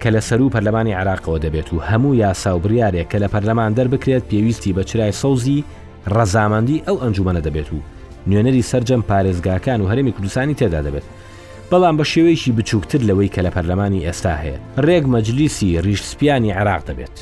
کە 0.00 0.08
لە 0.14 0.20
سەر 0.28 0.40
و 0.42 0.52
پەرلەمانی 0.54 0.94
عراقەوە 1.00 1.38
دەبێت 1.44 1.68
و 1.74 1.78
هەموو 1.88 2.18
یاسا 2.24 2.50
و 2.56 2.62
بریارێک 2.64 3.06
کە 3.12 3.18
لە 3.22 3.28
پەرلەمان 3.34 3.70
دەربکرێت 3.78 4.24
پێویستی 4.30 4.72
بە 4.76 4.82
چرای 4.90 5.12
سەوزی 5.20 5.60
ڕەزامەندی 6.14 6.84
ئەو 6.88 6.96
ئەنجومە 7.02 7.34
دەبێت 7.46 7.70
و 7.74 7.80
نوێنەری 8.30 8.64
سرجەم 8.70 9.02
پارێزگاکان 9.08 9.80
و 9.80 9.86
هەرمی 9.90 10.12
کوردستانی 10.16 10.54
تێدا 10.60 10.80
دەبێت 10.86 11.06
بەڵام 11.70 11.96
بە 11.98 12.04
شێوەیەکی 12.12 12.54
بچووکتر 12.56 13.00
لەوەی 13.08 13.32
کە 13.34 13.40
لە 13.46 13.50
پەرلەمانی 13.54 14.04
ئێستا 14.06 14.34
هەیە 14.42 14.58
ڕێک 14.86 15.04
مەجلیسی 15.14 15.70
ریشسپیانی 15.86 16.50
عراق 16.58 16.82
دەبێت 16.90 17.16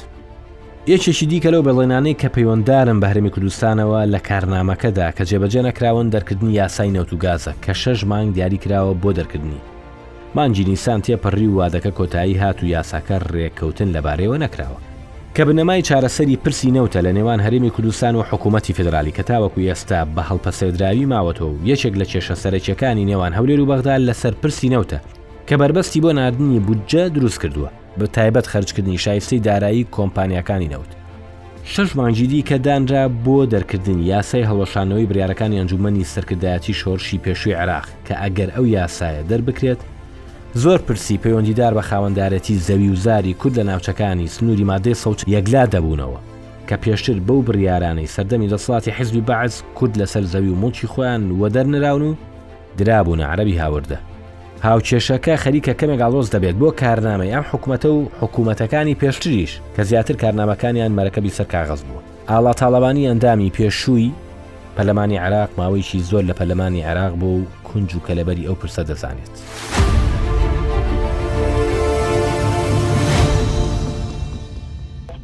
یەکێکی 0.93 1.27
دیکە 1.31 1.51
لەو 1.55 1.63
بەڵێنانەی 1.69 2.19
کە 2.21 2.29
پەیوەنددارم 2.35 2.99
بە 3.03 3.07
هەرمی 3.11 3.33
کوردستانەوە 3.35 4.01
لە 4.15 4.21
کارنامەکەدا 4.29 5.07
کە 5.17 5.23
جێبەجێ 5.31 5.63
نەکراون 5.69 6.09
دەرکردنی 6.15 6.57
یاسای 6.61 6.95
نەوتوگازە 6.97 7.53
کە 7.65 7.73
شەش 7.83 8.01
مانگ 8.11 8.31
دیاری 8.35 8.59
کراوە 8.65 8.95
بۆ 9.03 9.11
دەرکردنی 9.19 9.63
مانجی 10.37 10.65
نیسان 10.71 11.01
تێپەڕی 11.07 11.53
وادەکە 11.59 11.91
کۆتایی 11.99 12.41
هات 12.43 12.59
و 12.63 12.71
یاساکە 12.75 13.17
ڕێککەوتن 13.33 13.89
لەبارەوە 13.97 14.37
نەکراوە 14.45 14.81
کە 15.39 15.45
بنەمای 15.47 15.83
چارەسەری 15.89 16.37
پرسی 16.45 16.71
نەوتە 16.75 16.99
لە 17.07 17.13
نێوان 17.19 17.41
هەرمی 17.41 17.71
کوردستان 17.71 18.15
و 18.17 18.23
حکوومەتتی 18.23 18.73
فدرالی 18.73 19.13
کە 19.13 19.23
تاوەکو 19.29 19.61
ئێستا 19.67 20.01
بە 20.17 20.23
هەڵپەسەدراوی 20.31 21.09
ماوەتەوە 21.13 21.51
و 21.55 21.67
یەکێک 21.71 21.95
لە 22.01 22.05
کێشە 22.13 22.35
سەرەکیەکانی 22.43 23.05
نێوان 23.11 23.33
هەولێر 23.39 23.59
و 23.61 23.67
بەغدا 23.71 23.97
لەسەر 24.09 24.35
پرسی 24.43 24.69
نەوتە 24.75 24.99
کە 25.49 25.55
بربەستی 25.61 26.01
بۆ 26.01 26.11
نردنی 26.19 26.61
بودجە 26.67 26.95
دروست 27.17 27.39
کردووە 27.43 27.69
بە 28.01 28.07
تایبەت 28.15 28.47
خەرجکردنی 28.47 28.99
شایستی 28.99 29.39
دارایی 29.39 29.87
کۆمپانیەکانی 29.97 30.69
نەوت. 30.73 30.91
شش 31.65 31.97
مانجیدی 31.97 32.45
کە 32.49 32.53
دانرا 32.67 33.11
بۆ 33.25 33.47
دەرکردنی 33.53 34.05
یاسای 34.13 34.45
هەڵەشانەوەی 34.51 35.09
بریارەکانی 35.11 35.59
ئەنجومنی 35.61 36.09
سەرکردایەتی 36.15 36.73
شۆرشی 36.81 37.19
پێشووی 37.25 37.57
عراق 37.63 37.87
کە 38.07 38.15
ئەگەر 38.23 38.51
ئەو 38.57 38.67
یاسایە 38.77 39.23
دەربکرێت 39.31 39.81
زۆر 40.57 40.79
پرسی 40.79 41.19
پەیوەندیدار 41.25 41.75
بە 41.75 41.83
خاوەنددارەتی 41.85 42.65
زەوی 42.69 42.89
وزاری 42.93 43.35
کورد 43.35 43.61
لە 43.61 43.65
ناوچەکانی 43.65 44.29
سنووری 44.29 44.65
مادەی 44.65 44.95
سەوت 44.95 45.25
یەکلا 45.29 45.67
دەبوونەوە 45.67 46.19
کە 46.71 46.75
پێشتر 46.83 47.21
بەو 47.27 47.43
بڕیارانەی 47.47 48.07
سەردەمی 48.09 48.49
دەسڵاتی 48.51 48.89
حزبی 48.91 49.21
بەعز 49.21 49.63
کورد 49.75 49.99
لەسەر 50.03 50.23
زەوی 50.23 50.49
و 50.49 50.55
مڵکی 50.63 50.87
خۆیان 50.87 51.23
وە 51.41 51.49
دەرنراون 51.49 52.03
و 52.03 52.15
درابوون 52.79 53.21
عربی 53.21 53.59
هاوردە 53.59 53.97
هاوچێشەکە 54.65 55.29
خەریکە 55.45 55.75
کەمێک 55.81 56.01
ئاڵۆز 56.01 56.31
دەبێت 56.35 56.57
بۆ 56.61 56.71
کارنامەی 56.81 57.35
ئەم 57.35 57.45
حکوومەتە 57.53 57.87
و 57.89 58.09
حکوومەتەکانی 58.21 58.95
پێشتریش 59.01 59.51
کە 59.77 59.81
زیاتر 59.83 60.15
کارنامەکانیان 60.17 60.93
مەرەکەبی 60.99 61.31
سەر 61.37 61.45
کاغز 61.47 61.81
بوو 61.83 62.03
ئاڵا 62.31 62.53
تاالبانی 62.55 63.09
ئەندامی 63.09 63.51
پێشووی 63.57 64.11
پەلەمانی 64.79 65.19
عراق 65.25 65.49
ماوەیکی 65.59 65.99
زۆر 66.11 66.25
لە 66.31 66.33
پەلەمانی 66.39 66.85
عراق 66.91 67.13
بوو 67.17 67.41
و 67.41 67.45
کونج 67.65 67.95
و 67.95 67.99
کەلەبەری 68.09 68.47
ئەو 68.47 68.55
پرسە 68.63 68.83
دەزانێت. 68.89 69.35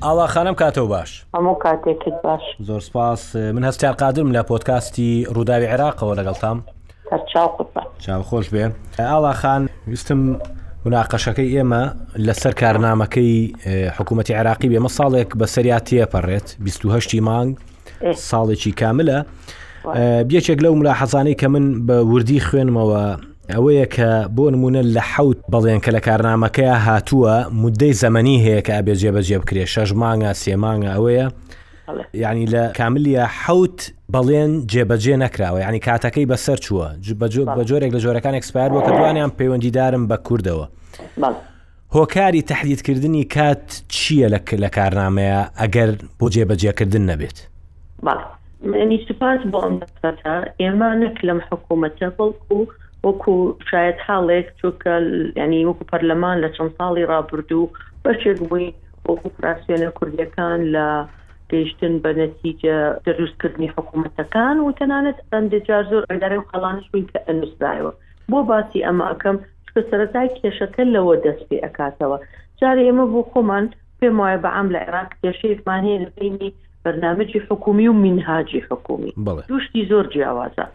ئاوا 0.03 0.27
خانم 0.27 0.55
کاتەوە 0.55 0.79
باش 0.93 1.25
ئەمە 1.37 1.55
کاتێکت 1.65 2.17
باش 2.25 2.41
زۆر 2.61 2.81
سپاس 2.81 3.37
من 3.37 3.65
هەستیار 3.71 3.95
قادرم 4.01 4.33
لە 4.33 4.43
پۆتکاستی 4.49 5.29
ڕووداوی 5.35 5.67
عێراقەوە 5.73 6.19
لەگەڵ 6.19 6.39
تام 6.41 6.59
چاو 8.07 8.23
خۆش 8.23 8.49
بێ 8.55 8.67
ئاوا 8.99 9.33
خان 9.33 9.63
ویستم 9.89 10.39
مناقەشەکەی 10.87 11.53
ئێمە 11.55 11.83
لەسەر 12.27 12.53
کارنامەکەی 12.61 13.33
حکوومەتتی 13.99 14.33
عراقی 14.41 14.69
بێمە 14.73 14.89
ساڵێک 14.99 15.31
بە 15.41 15.47
سەریاتیە 15.55 16.07
پەڕێت 16.13 16.47
28 16.67 17.21
مانگ 17.29 17.51
ساڵێکی 18.31 18.73
کاملە 18.81 19.19
بێچێک 20.29 20.59
لەو 20.65 20.75
ملاحەزانەی 20.81 21.37
کە 21.41 21.47
من 21.49 21.65
بە 21.87 21.95
وردی 22.13 22.41
خوێنمەوە 22.41 23.30
ئەوەیە 23.51 23.87
کە 23.95 24.11
بۆ 24.37 24.45
نمونە 24.55 24.83
لە 24.95 25.03
حوت 25.15 25.39
بەڵێن 25.53 25.81
کە 25.85 25.91
لە 25.97 26.01
کارنامەکەی 26.07 26.75
هاتووە 26.87 27.35
مدەی 27.63 27.93
زەمەنی 28.03 28.37
هەیە 28.45 28.63
کە 28.67 28.73
ئابێ 28.77 28.95
جێبەجێ 29.03 29.37
بکرێ 29.43 29.65
شەژ 29.75 29.91
مانگە 30.01 30.33
سێمانگە 30.43 30.91
ئەوەیە 30.95 31.27
یعنی 32.15 32.47
لە 32.47 32.63
کاملیە 32.79 33.25
حوت 33.43 33.79
بەڵێن 34.15 34.51
جێبەجێ 34.73 35.17
نەکراوە 35.25 35.59
ینی 35.67 35.79
کاتەکەی 35.87 36.27
بەسەر 36.31 36.59
چووە 36.65 36.89
بە 37.59 37.65
جۆرێک 37.69 37.93
لە 37.97 38.01
جۆرەکان 38.05 38.35
ئەکسپایر 38.39 38.71
بۆ 38.73 38.81
کە 38.87 38.91
دوانیان 38.97 39.31
پەیوەندیدارم 39.39 40.03
بە 40.11 40.17
کوردەوە. 40.27 40.67
هۆکاری 41.97 42.43
تهدیدکردنی 42.43 43.25
کات 43.25 43.67
چییە 43.95 44.29
لە 44.33 44.39
لە 44.65 44.69
کارنامەیە 44.77 45.41
ئەگەر 45.61 45.91
بۆ 46.19 46.27
جێبەجێکردن 46.35 47.05
نەبێت 47.11 47.39
سپاس 49.09 49.41
بۆ 49.53 49.61
ئەمە 50.05 50.39
ئێمە 50.61 50.91
نەک 51.03 51.17
لەم 51.27 51.41
حکوومەتە 51.53 52.09
بڵکو 52.19 52.57
وەکو 53.07 53.35
شاید 53.71 53.97
حاڵێک 54.07 54.47
چووکە 54.61 54.93
ینی 55.43 55.67
وەکو 55.69 55.89
پەرلەمان 55.91 56.37
لە 56.45 56.49
چەند 56.57 56.73
ساڵی 56.79 57.09
رابرردوو 57.13 57.73
بەشێک 58.05 58.39
بووی 58.49 58.75
وەکو 59.09 59.29
فراسیێنە 59.37 59.89
کوردیەکان 59.99 60.59
لە 60.75 60.87
گەیشتن 61.51 61.95
بە 62.03 62.11
نەتیجە 62.23 62.77
دروستکردنی 63.07 63.73
حکوومەتەکان 63.75 64.57
و 64.61 64.75
تەنانەت 64.79 65.19
ئەندجار 65.33 65.85
زۆر 65.91 66.03
ئەدارێ 66.11 66.37
و 66.41 66.49
خەڵانش 66.51 66.85
بووین 66.91 67.07
کە 67.13 67.19
ئەنووسدایەوە 67.27 67.93
بۆ 68.31 68.39
باسی 68.51 68.85
ئەماکەم 68.87 69.37
چکە 69.67 69.81
سەرەتای 69.91 70.35
کێشەکە 70.39 70.83
لەوە 70.95 71.15
دەست 71.25 71.43
پێ 71.49 71.59
ئەکاتەوە 71.65 72.19
جارێ 72.61 72.83
ئێمە 72.87 73.07
بۆ 73.13 73.21
خۆمان 73.33 73.65
پێم 73.99 74.17
وایە 74.21 74.39
بە 74.45 74.51
ئام 74.57 74.69
لە 74.75 74.79
عێراق 74.85 75.11
کێشەیەکمان 75.23 75.81
هەیە 75.87 75.99
لەبینی 76.05 76.51
بەرنمەجی 76.85 77.41
حکومی 77.51 77.89
و 77.89 77.93
منهاجی 77.93 78.63
حکومی 78.71 79.13
دوشتی 79.49 79.89
زۆر 79.91 80.07
جیاوازە 80.13 80.67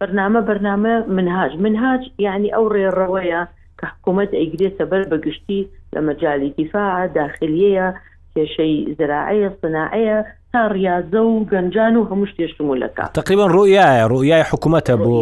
بەرنامە 0.00 0.40
بەرنامە 0.48 0.92
منهاج 1.16 1.52
منهاج 1.64 2.02
یعنی 2.26 2.48
ئەو 2.56 2.66
ڕێڕەوەیە 2.74 3.40
کە 3.78 3.86
حکوومەت 3.92 4.30
ئەیگرێتە 4.38 4.84
بەر 4.90 5.02
بەگشتی 5.12 5.60
لە 5.94 6.00
مەجای 6.06 6.48
دیفاع 6.56 7.06
داخلیەیە 7.18 7.88
کێشەی 8.34 8.74
زراعەیە 8.98 9.50
سناعەیە 9.60 10.18
تا 10.52 10.62
ڕاضە 10.76 11.20
و 11.30 11.44
گەنجان 11.50 11.94
و 11.96 12.02
هەموو 12.08 12.26
شتێشمولەکە 12.32 13.04
تقریبا 13.20 13.46
ڕویایە 13.56 14.04
ڕویای 14.12 14.44
حکوومەتە 14.50 14.94
بۆ 15.04 15.14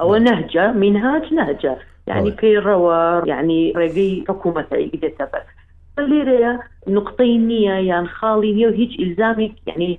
ئەوە 0.00 0.18
نەهجە 0.26 0.64
منهاج 0.82 1.24
نەهجە 1.38 1.74
یعنی 2.10 2.30
پێی 2.38 2.58
ڕەوە 2.68 2.96
یعنی 3.32 3.60
ڕێگەی 3.78 4.12
حکوومەتە 4.30 4.74
ئەیگرێتە 4.80 5.24
بەر 5.32 5.44
لێرەیە 6.10 6.52
نقطەی 6.96 7.34
نییە 7.50 7.76
یان 7.90 8.06
خاڵی 8.16 8.52
نیە 8.58 8.66
و 8.70 8.78
هیچ 8.80 8.92
ئیلزامێک 9.00 9.54
یعنی 9.68 9.90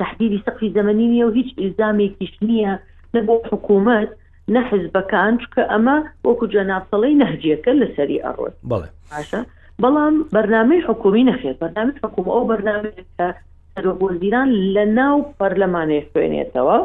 تحدیدی 0.00 0.42
سەقفی 0.46 0.68
زمانی 0.76 1.06
نیە 1.12 1.24
و 1.26 1.32
هیچ 1.38 1.50
ئیلزامێکیش 1.60 2.32
نییە 2.48 2.74
نە 3.14 3.20
بۆ 3.26 3.34
حکوومەت 3.52 4.08
نەحز 4.54 4.82
بەکان 4.96 5.32
چکە 5.42 5.62
ئەمە 5.72 5.96
وەکو 6.28 6.46
جەناسەڵی 6.54 7.18
نەهجیەکە 7.22 7.72
لەسەری 7.80 8.22
ئەڕۆ 8.26 8.46
باشە 8.70 9.40
بەڵام 9.82 10.14
بەرنامەی 10.34 10.84
حکومی 10.88 11.22
نەخێت 11.30 11.56
بەرنامج 11.62 11.96
حکوم 12.04 12.26
ئەو 12.32 12.42
بەرنامەکە 12.50 13.28
وەزیران 13.78 14.48
لە 14.74 14.84
ناو 14.98 15.16
پەرلەمانێ 15.40 15.98
خوێنێتەوە 16.10 16.78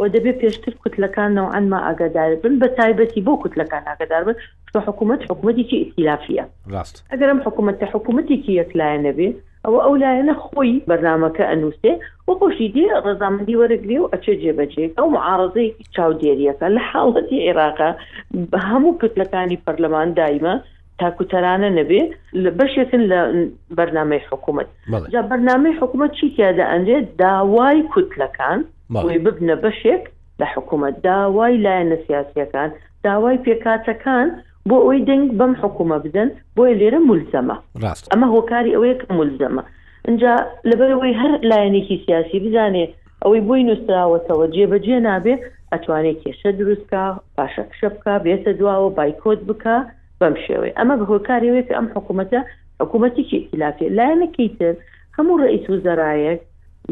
و 0.00 0.04
دەبێت 0.14 0.36
پێشتر 0.42 0.72
کوتلەکانەوە 0.82 1.52
ئەمما 1.54 1.78
ئاگادار 1.86 2.30
بن 2.42 2.54
بە 2.60 2.68
تایبەتی 2.78 3.24
بۆ 3.26 3.32
کوتلەکان 3.42 3.82
ئاگادار 3.90 4.22
بن 4.28 4.36
چۆ 4.72 4.78
حکوومەت 4.86 5.20
حکوومەتێکی 5.30 5.76
ئیسلافە 5.82 6.44
ڕاست 6.72 6.96
ئەگەرم 7.12 7.38
حکوومەت 7.46 7.80
حکوومەتێکی 7.94 8.52
یەکلایەنە 8.60 9.12
بێ 9.18 9.28
ئەوە 9.64 9.78
ئەو 9.84 9.94
لایەنە 10.02 10.34
خۆی 10.46 10.72
بەرنمەکە 10.88 11.44
ئەنووسێ 11.50 11.92
و 12.28 12.32
خۆشی 12.38 12.68
دێ 12.74 12.86
ڕزامەندی 13.06 13.58
وەرەگرێ 13.60 13.96
و 14.00 14.10
ئەچێ 14.12 14.34
جێبەجێ 14.42 14.86
ئەو 14.98 15.06
معارزەی 15.16 15.74
چاودێریەکە 15.94 16.66
لە 16.76 16.82
حاڵەتی 16.90 17.42
عێراقا 17.46 17.90
بە 18.50 18.58
هەموو 18.70 18.98
کتلەکانی 19.02 19.62
پەرلەمان 19.64 20.08
دایمە 20.18 20.54
تاکوتەرانە 21.02 21.68
نەبێ 21.78 22.02
لە 22.42 22.50
بەشێکن 22.58 23.02
لە 23.12 23.20
بەرنمەی 23.76 24.22
حکوومەت 24.30 24.68
جا 25.12 25.20
بەرنمەی 25.30 25.74
حکوومەت 25.80 26.10
چی 26.18 26.26
تیادا 26.36 26.64
ئەنجێت 26.72 27.06
داوای 27.22 27.80
کوتلەکان 27.92 28.58
بۆی 29.02 29.18
ببنە 29.24 29.56
بەشێک 29.64 30.02
لە 30.40 30.46
حکوومەت 30.54 30.94
داوای 31.08 31.60
لایەنە 31.64 31.96
سیاسیەکان 32.06 32.68
داوای 33.04 33.38
پێکاتەکان 33.44 34.26
بۆ 34.68 34.76
ئەوی 34.84 34.98
دەنگ 35.08 35.26
بەم 35.38 35.52
حکوومە 35.62 35.96
بدەن 36.04 36.28
بۆیە 36.56 36.74
لێرە 36.80 37.00
ملزەمە 37.10 37.56
ڕاست 37.82 38.04
ئەمە 38.12 38.26
هۆکاری 38.34 38.74
ئەوەیە 38.76 38.96
ملزەمە 39.18 39.62
اینجا 40.08 40.32
لەبەرەوەی 40.70 41.14
هەر 41.20 41.32
لایەنێکی 41.50 41.96
سیاسی 42.06 42.38
بزانێ 42.44 42.84
ئەوەی 43.24 43.40
بۆی 43.48 43.64
نووسراوەتەوە 43.68 44.44
جێبەجێ 44.54 44.98
نابێ 45.08 45.34
ئەتوانێت 45.72 46.18
کێشە 46.24 46.48
دروستکە 46.60 47.02
پاشە 47.36 47.64
کشە 47.70 47.88
بکە 47.94 48.14
بێتە 48.24 48.50
دواوە 48.60 48.90
بایکۆت 48.98 49.40
بکە 49.48 49.78
بەم 50.20 50.34
شێوێ 50.46 50.70
ئەمە 50.78 50.94
بە 51.00 51.04
هۆکارەوەی 51.12 51.64
ئەم 51.78 51.86
حکوومەتە 51.94 52.40
حکوومەتێکی 52.80 53.38
ئیلافێ 53.50 53.86
لایەنەکەیتر 53.98 54.74
هەموو 55.16 55.40
ڕئیس 55.42 55.64
وزارایەک 55.74 56.40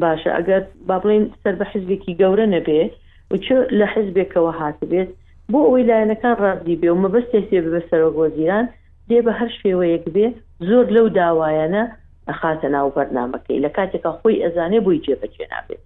باشە 0.02 0.30
ئەگەر 0.36 0.62
با 0.88 0.96
بڵین 1.02 1.24
سەر 1.42 1.54
بە 1.60 1.64
حزبێکی 1.72 2.12
گەورە 2.20 2.46
نەبێ 2.54 2.82
وچ 3.32 3.46
لە 3.78 3.86
حزبێکەوە 3.94 4.52
هاتبێت 4.60 5.10
بۆ 5.52 5.58
ئەوی 5.68 5.84
لایەنەکان 5.90 6.34
ڕازی 6.42 6.76
بێ 6.80 6.90
و 6.92 7.00
مەبەستێ 7.04 7.40
سێ 7.48 7.58
بەسەرۆ 7.74 8.08
گۆزیران 8.18 8.66
دێ 9.08 9.18
بە 9.26 9.32
هەر 9.38 9.50
شێوەیەک 9.60 10.04
بێ 10.14 10.26
زۆر 10.68 10.86
لەو 10.96 11.06
داوایەنە 11.18 11.84
ئەخاتە 12.28 12.68
ناو 12.74 12.88
بەرنمەکەی 12.96 13.62
لە 13.64 13.70
کاتێکا 13.76 14.10
خۆی 14.20 14.42
ئەزانێ 14.44 14.78
بۆی 14.84 15.02
جێبەجێ 15.04 15.46
نابێت 15.52 15.82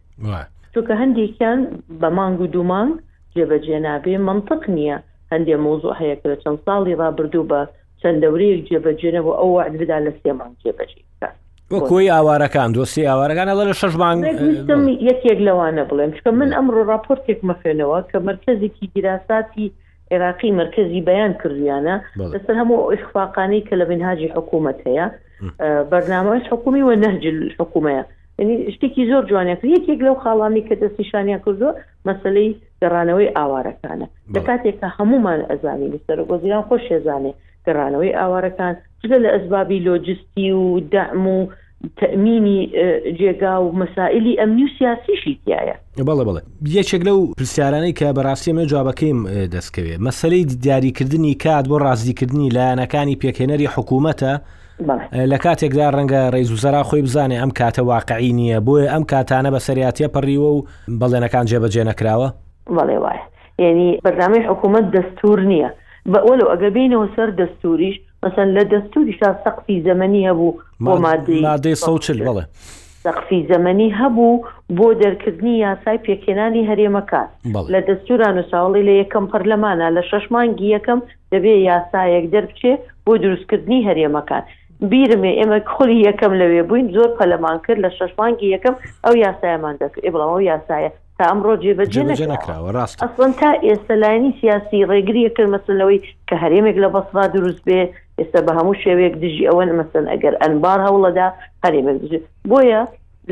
چونکە 0.74 0.94
هەندێکیان 1.02 1.60
بە 2.00 2.08
مانگ 2.18 2.38
و 2.40 2.46
دوومانگ 2.54 2.92
جێبەجێ 3.34 3.78
نابێ 3.88 4.14
منطق 4.28 4.62
نییە 4.76 4.98
هەندێ 5.32 5.54
مۆزوع 5.64 5.94
هەیە 6.00 6.16
کە 6.20 6.26
لە 6.32 6.36
چەند 6.42 6.58
ساڵی 6.66 6.94
ڕابردوو 7.00 7.48
بە 7.50 7.60
چەند 8.00 8.18
دەورەیەک 8.24 8.60
جێبەجێنەوە 8.68 9.32
ئەو 9.40 9.50
عدردا 9.64 9.98
لە 10.06 10.12
سێمان 10.22 10.50
جێبەجێ 10.62 11.02
کۆی 11.90 12.12
ئاوارەکان 12.14 12.70
دۆستی 12.76 13.08
ئاوارەکان 13.10 13.48
لە 13.60 13.74
شش 13.80 13.94
بانگ 14.02 14.18
یەکێک 15.10 15.38
لەوانە 15.48 15.82
بڵێم 15.90 16.10
چکە 16.16 16.30
من 16.40 16.50
ئەمڕۆ 16.56 16.80
راپۆرتێک 16.92 17.40
مەخێنەوە 17.50 17.98
کە 18.10 18.16
مرکزێکی 18.28 18.86
گراساتی 18.94 19.66
عێراقی 20.12 20.50
مرکزی 20.60 21.00
بەیان 21.08 21.32
کردیانە 21.40 21.94
لەسەر 22.34 22.54
هەموو 22.60 22.90
ئیخفاقانەی 22.92 23.62
کە 23.68 23.74
لە 23.80 23.84
بنهاجی 23.90 24.32
حکوومەت 24.36 24.78
هەیە 24.86 25.06
بەرنامەش 25.90 26.44
حکومی 26.52 26.82
و 26.88 26.90
نەهج 27.04 27.24
حکوومەیە 27.60 28.04
ینی 28.42 28.56
شتێکی 28.74 29.02
زۆر 29.10 29.22
جوانێک 29.30 29.60
یەکێک 29.76 30.00
لەو 30.06 30.16
خاڵامی 30.24 30.66
کە 30.68 30.74
دەست 30.82 30.96
نیشانیان 31.02 31.40
کردو 31.46 31.68
مەسلەی 32.08 32.50
گەڕانەوەی 32.82 33.34
ئاوارەکانە 33.36 34.06
لە 34.34 34.40
کاتێککە 34.48 34.88
هەمومان 34.98 35.40
ئەزانی 35.50 35.88
لەسەر 35.94 36.18
گۆزیران 36.30 36.64
خۆش 36.68 36.84
ێزانێ 36.98 37.32
گەڕانەوەی 37.66 38.16
ئاوارەکان 38.18 38.74
جگە 39.02 39.18
لە 39.24 39.28
ئەسبابی 39.34 39.78
لۆجستی 39.86 40.48
و 40.58 40.62
دام 40.92 41.24
و 41.36 41.40
تەمینی 42.00 42.60
جێگا 43.18 43.54
و 43.64 43.68
مەسائللی 43.82 44.32
ئەمنی 44.40 44.64
و 44.68 44.70
سیاسیشی 44.78 45.34
تایە 45.46 45.76
بەڵە 46.08 46.24
بڵێ 46.28 46.42
یەکێک 46.78 47.02
لەو 47.08 47.18
پرسیارانەی 47.38 47.96
کە 47.98 48.06
بەڕاستیمە 48.16 48.64
جوابەکەیم 48.72 49.18
دەستکەوێت 49.54 50.00
مەسلەی 50.08 50.44
دیاریکردنی 50.64 51.34
کات 51.44 51.64
بۆ 51.70 51.76
ڕازیکردنی 51.86 52.52
لایەنەکانی 52.56 53.18
پێکهێنەری 53.22 53.66
حکوومەتە 53.74 54.34
لە 55.12 55.38
کاتێکدا 55.46 55.86
ڕەنگە 55.96 56.22
ڕێزوزەرا 56.34 56.82
خۆی 56.88 57.02
بزانێ 57.06 57.36
ئەم 57.40 57.50
کاتە 57.58 57.78
واقعی 57.88 58.32
نییە 58.38 58.58
بۆیە 58.66 58.86
ئەم 58.92 59.04
کاتانە 59.12 59.50
بە 59.54 59.60
سەریاتە 59.66 60.06
پەڕیوە 60.14 60.50
و 60.56 60.64
بەڵێنەکان 61.00 61.44
جێبەجێ 61.50 61.82
نەکراوە 61.90 62.28
بەڵێ 62.76 62.98
وایە 63.04 63.24
یعنی 63.64 63.88
بەرنامەی 64.04 64.46
حکوومەت 64.50 64.86
دەستور 64.96 65.38
نییە 65.50 65.70
بەوەلو 66.12 66.48
ئەگە 66.52 66.70
بینەوە 66.76 67.06
سەر 67.16 67.28
دەستوریش 67.40 67.96
مەسن 68.22 68.46
لە 68.56 68.62
دەستوریشا 68.72 69.28
سەقفی 69.44 69.82
زەمەنی 69.88 70.22
هەبوو 70.28 70.56
بۆ 70.86 70.92
مادەی 71.46 71.74
سەوچل 71.86 72.18
بڵێ. 72.26 72.44
سەقفی 73.04 73.40
زەمەنی 73.52 73.90
هەبوو 74.00 74.32
بۆ 74.78 74.88
دەرکردنی 75.02 75.54
یاسای 75.66 75.98
پێکێنانی 76.06 76.68
هەرێمەکات 76.70 77.30
لە 77.72 77.80
دەستوران 77.88 78.34
و 78.40 78.46
ساڵی 78.52 78.82
لە 78.88 78.94
یەکەم 79.02 79.24
پەرلەمانە 79.32 79.86
لە 79.96 80.02
شەش 80.10 80.24
مانگی 80.34 80.68
یەکەم 80.76 81.00
دەبێت 81.32 81.60
یاسایەک 81.70 82.24
دەربچێ 82.34 82.72
بۆ 83.06 83.12
دروستکردنی 83.22 83.80
هەرێمەکان 83.88 84.44
بیرمێ 84.90 85.32
ئێمە 85.38 85.58
کولی 85.72 86.04
یەکەم 86.08 86.32
لەوێ 86.40 86.62
بووین 86.68 86.86
زۆر 86.96 87.10
پەلەمان 87.18 87.58
کرد 87.66 87.78
لە 87.84 87.90
شەشمانگی 87.98 88.52
یەکەم 88.56 88.74
ئەو 89.04 89.14
یاسایەمان 89.26 89.74
دەکرد 89.82 90.02
ئێبڵەوە 90.06 90.38
یاسایە 90.50 90.90
تا 91.18 91.22
ئەمڕۆ 91.30 91.52
جێبەجێنەکراوە 91.62 92.70
ڕاست 92.76 92.96
ئەسن 93.04 93.32
تا 93.40 93.50
ئێستا 93.66 93.94
لایەنی 94.02 94.36
سیاسی 94.40 94.86
ڕێگریە 94.90 95.30
کرد 95.36 95.50
مەسلەوەی 95.56 95.98
کە 96.28 96.34
هەرێمێک 96.42 96.76
لە 96.84 96.88
بەسوا 96.94 97.24
دروست 97.34 97.62
بێ 97.68 97.80
ئێستا 98.18 98.40
بە 98.46 98.52
هەموو 98.58 98.78
شێوەیەک 98.84 99.14
دژی 99.22 99.48
ئەوەن 99.48 99.70
مەسن 99.78 100.04
ئەگەر 100.12 100.34
ئەنبار 100.42 100.78
هەوڵەدا 100.86 101.28
هەرێمێک 101.64 101.96
دژ 102.02 102.12
بۆیە 102.50 102.82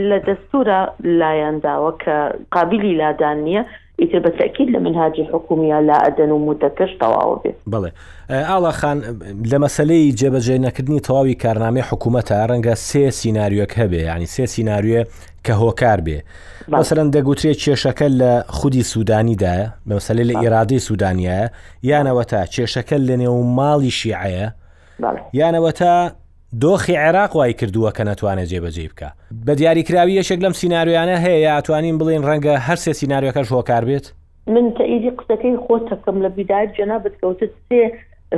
لە 0.08 0.16
دەستورە 0.28 0.80
لایەنداوە 1.20 1.90
کە 2.02 2.16
قابلی 2.54 2.92
لادان 3.00 3.38
نییە 3.46 3.62
ئیتر 4.00 4.20
بەتەکیل 4.24 4.68
لە 4.72 4.76
منهاجی 4.80 5.22
حکومیان 5.32 5.84
لا 5.88 5.98
ئەدەن 6.06 6.30
و 6.36 6.52
متەکەش 6.52 6.90
تەواو 7.00 7.34
بێت 7.44 7.56
بڵێ 7.72 7.90
ئاڵا 8.48 8.72
خان 8.80 8.98
لە 9.50 9.56
مەسلەی 9.64 10.12
جێبەجێ 10.20 10.56
نەکردنی 10.66 11.00
تەواوی 11.06 11.36
کارنامەی 11.42 11.86
حکوومەتە 11.90 12.34
ڕەنگە 12.50 12.74
سێ 12.88 13.04
سینناریۆک 13.18 13.70
هەبێ 13.80 14.00
ینی 14.10 14.28
سێ 14.34 14.44
سینناریە 14.54 15.02
کە 15.46 15.52
هۆکار 15.62 15.98
بێ 16.06 16.18
مەسەرەن 16.80 17.08
دەگوترێت 17.14 17.58
کێشەکە 17.64 18.06
لە 18.20 18.32
خودی 18.56 18.82
سوودانیدایە 18.92 19.66
بە 19.86 19.92
مەسلێ 19.98 20.24
لە 20.30 20.34
ئێرادەی 20.42 20.78
سوودانیایە 20.86 21.46
یانەوە 21.90 22.24
تا 22.30 22.40
کێشەکە 22.54 22.96
لە 23.08 23.14
نێو 23.22 23.38
ماڵی 23.58 23.90
شیعەیە 23.98 24.48
یانەوە 25.40 25.72
تا 25.80 25.94
دۆخی 26.60 26.94
عێراق 27.04 27.36
وای 27.36 27.52
کردووە 27.60 27.90
کە 27.96 28.02
نەتوانێت 28.10 28.48
جێبەجێ 28.52 28.86
بکە 28.92 29.08
بە 29.46 29.52
دیاریکراوی 29.60 30.18
یەشێک 30.22 30.40
لەم 30.44 30.54
سنااریانە 30.60 31.16
هەیە 31.24 31.38
یاتوانین 31.48 31.98
بڵین 32.00 32.22
ڕەنگە 32.28 32.54
هەرسێ 32.66 32.92
سناریەکە 33.00 33.42
شۆکار 33.50 33.82
بێت 33.88 34.06
من 34.54 34.66
تەئیدی 34.78 35.10
قسەکەی 35.18 35.56
خۆتەکەم 35.64 36.16
لە 36.24 36.28
بیداات 36.36 36.68
جنا 36.76 36.96
بتکەوتت 37.04 37.52
سێ 37.68 37.82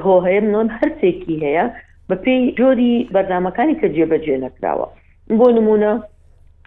هۆهەیە 0.05 0.41
منۆن 0.47 0.69
هەرسێکی 0.79 1.37
هەیە 1.45 1.67
بە 2.09 2.17
پێی 2.25 2.43
جۆری 2.59 2.95
بەرنمەکانی 3.15 3.79
کە 3.81 3.87
جێبەجێ 3.97 4.37
نکراوە 4.45 4.89
بۆ 5.39 5.47
نمونە 5.57 5.93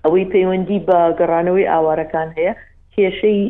ئەوەی 0.03 0.25
پەیوەندی 0.33 0.79
بە 0.87 0.99
گەڕانەوەی 1.19 1.69
ئاوارەکان 1.71 2.29
هەیە 2.37 2.53
کێشەی 2.95 3.41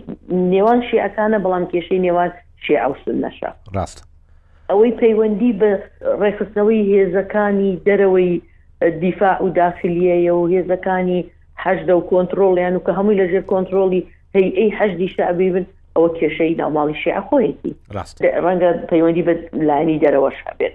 نێوان 0.51 0.79
شیعەکانە 0.87 1.37
بەڵام 1.43 1.65
کێشەی 1.71 1.99
نێوان 2.05 2.31
شێ 2.65 2.75
ئەوسن 2.83 3.17
نەشە 3.25 3.49
ڕاستە 3.75 4.03
ئەوەی 4.71 4.93
پەیوەندی 5.01 5.51
بە 5.59 5.71
ڕێخستنەوەی 6.21 6.81
هێزەکانی 6.91 7.71
دەرەوەی 7.87 8.31
دیفاع 9.03 9.37
و 9.45 9.49
داخلیەیە 9.61 10.33
و 10.39 10.43
هێزەکانی 10.53 11.21
هەشدە 11.65 11.93
و 11.97 12.05
کۆنتترۆلیان 12.09 12.73
و 12.75 12.83
کە 12.85 12.91
هەمووی 12.97 13.19
لەژێر 13.21 13.43
کۆنتترۆلی 13.51 14.01
هەی 14.35 14.47
ئەی 14.57 14.69
هەشدی 14.79 15.07
شعبی 15.15 15.49
بن 15.55 15.65
ئەوە 15.95 16.09
کێشەی 16.19 16.53
ناوماڵی 16.61 16.95
شیع 17.03 17.19
خۆیەتی 17.27 17.71
ڕەنگە 18.45 18.69
پەیوەندی 18.91 19.23
بە 19.27 19.33
لاینی 19.69 19.97
دەرەوە 20.03 20.31
شابێت 20.39 20.73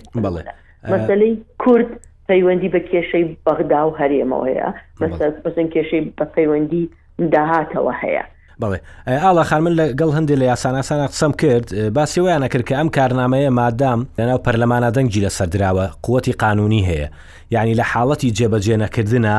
مەسلەی 0.93 1.33
کورد 1.63 1.91
پەیوەندی 2.29 2.69
بە 2.75 2.81
کێشەی 2.91 3.25
بەغدا 3.47 3.81
و 3.87 3.91
هەرێمەوەیە 4.01 4.69
مەسەر 5.01 5.31
بەسن 5.45 5.69
کێشەی 5.75 6.03
بە 6.19 6.25
پەیوەندی 6.35 6.85
داهاتەوە 7.33 7.95
هەیە 8.03 8.25
بڵێ 8.63 8.79
ئاڵا 9.09 9.43
خارمن 9.51 9.73
لەگەڵ 9.81 10.11
هەندێک 10.17 10.39
لە 10.41 10.47
یاساناسانە 10.53 11.07
قسەم 11.13 11.33
کرد 11.41 11.67
باسیەوەیانە 11.97 12.49
کرد 12.53 12.65
کە 12.69 12.75
ئەم 12.81 12.89
کارنامەیە 12.97 13.51
مادام 13.61 14.01
لەناو 14.19 14.39
پەرلەمانە 14.47 14.89
دەنگی 14.97 15.21
لە 15.27 15.31
سەردراوە 15.39 15.87
قوتی 16.05 16.33
قانونی 16.41 16.87
هەیە 16.91 17.09
یعنی 17.51 17.75
لە 17.81 17.85
حاڵەتی 17.93 18.29
جێبەجێنەکردنە 18.39 19.39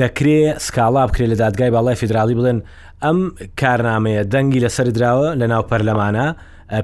دەکرێت 0.00 0.56
سکاڵا 0.66 1.02
بکرێت 1.08 1.30
لە 1.32 1.36
دادگای 1.42 1.70
باڵای 1.74 1.94
فیدراالی 2.00 2.34
بڵێن 2.40 2.58
ئەم 3.04 3.18
کارنامەیە 3.60 4.22
دەنگی 4.32 4.60
لە 4.64 4.70
سەردراوە 4.76 5.28
لە 5.40 5.46
ناو 5.52 5.62
پەرلەمانە 5.70 6.26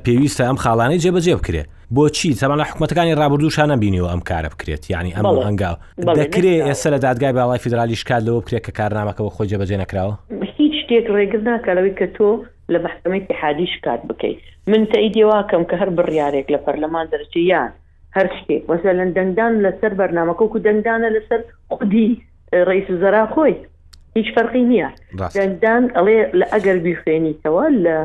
پێویستە 0.04 0.42
ئەم 0.48 0.56
خاڵانەی 0.64 1.00
جێبەجێ 1.04 1.34
بکرێت 1.40 1.66
بۆچی 1.96 2.34
تەمان 2.40 2.58
لە 2.60 2.64
حکوومەتەکانی 2.68 3.14
ڕابردووشان 3.20 3.68
نبینیەوە 3.74 4.08
ئەم 4.12 4.20
کارە 4.30 4.48
بکرێت 4.54 4.82
ینی 4.90 5.12
ئەم 5.16 5.24
ئەنگاو 5.46 5.74
دەکرێت 6.20 6.66
ئێستا 6.68 6.88
لە 6.94 6.98
دادگای 7.06 7.32
باڵای 7.38 7.58
فیدراالی 7.64 7.96
شکات 8.00 8.22
لەوە 8.26 8.40
بکرێت 8.42 8.62
کە 8.66 8.72
کارنامەکەەوە 8.78 9.30
خۆ 9.36 9.42
جێبەجێ 9.50 9.76
نکراوە 9.82 10.14
شتێک 10.80 11.06
ڕێگر 11.16 11.40
ناکەلەوەی 11.50 11.94
کە 11.98 12.06
تۆ 12.16 12.30
لە 12.72 12.78
بەحکمەی 12.84 13.22
حادیش 13.40 13.74
کات 13.84 14.00
بکەیت 14.10 14.40
من 14.72 14.82
تەیدی 14.92 15.26
واکەم 15.30 15.62
کە 15.70 15.74
هەر 15.80 15.90
بڕیارێک 15.98 16.46
لە 16.54 16.58
پەرلەمان 16.64 17.06
دەرجیان 17.12 17.70
هەر 18.16 18.26
شتێک 18.36 18.62
مثلەن 18.72 19.10
دەنگدان 19.16 19.52
لەسەر 19.64 19.92
بەرنمەکە 20.00 20.42
و 20.44 20.62
دەنگدانە 20.66 21.08
لەسەر 21.16 21.40
خودی 21.76 22.08
ڕیس 22.68 22.88
زەرا 23.02 23.24
خۆی 23.34 23.54
هیچ 24.16 24.28
فەرقی 24.36 24.64
نییە 24.72 24.88
دەنگدان 25.36 25.82
ئەڵێ 25.96 26.18
لە 26.38 26.46
ئەگەر 26.52 26.78
بیخوێنیتەوە 26.86 27.64
لە 27.84 27.96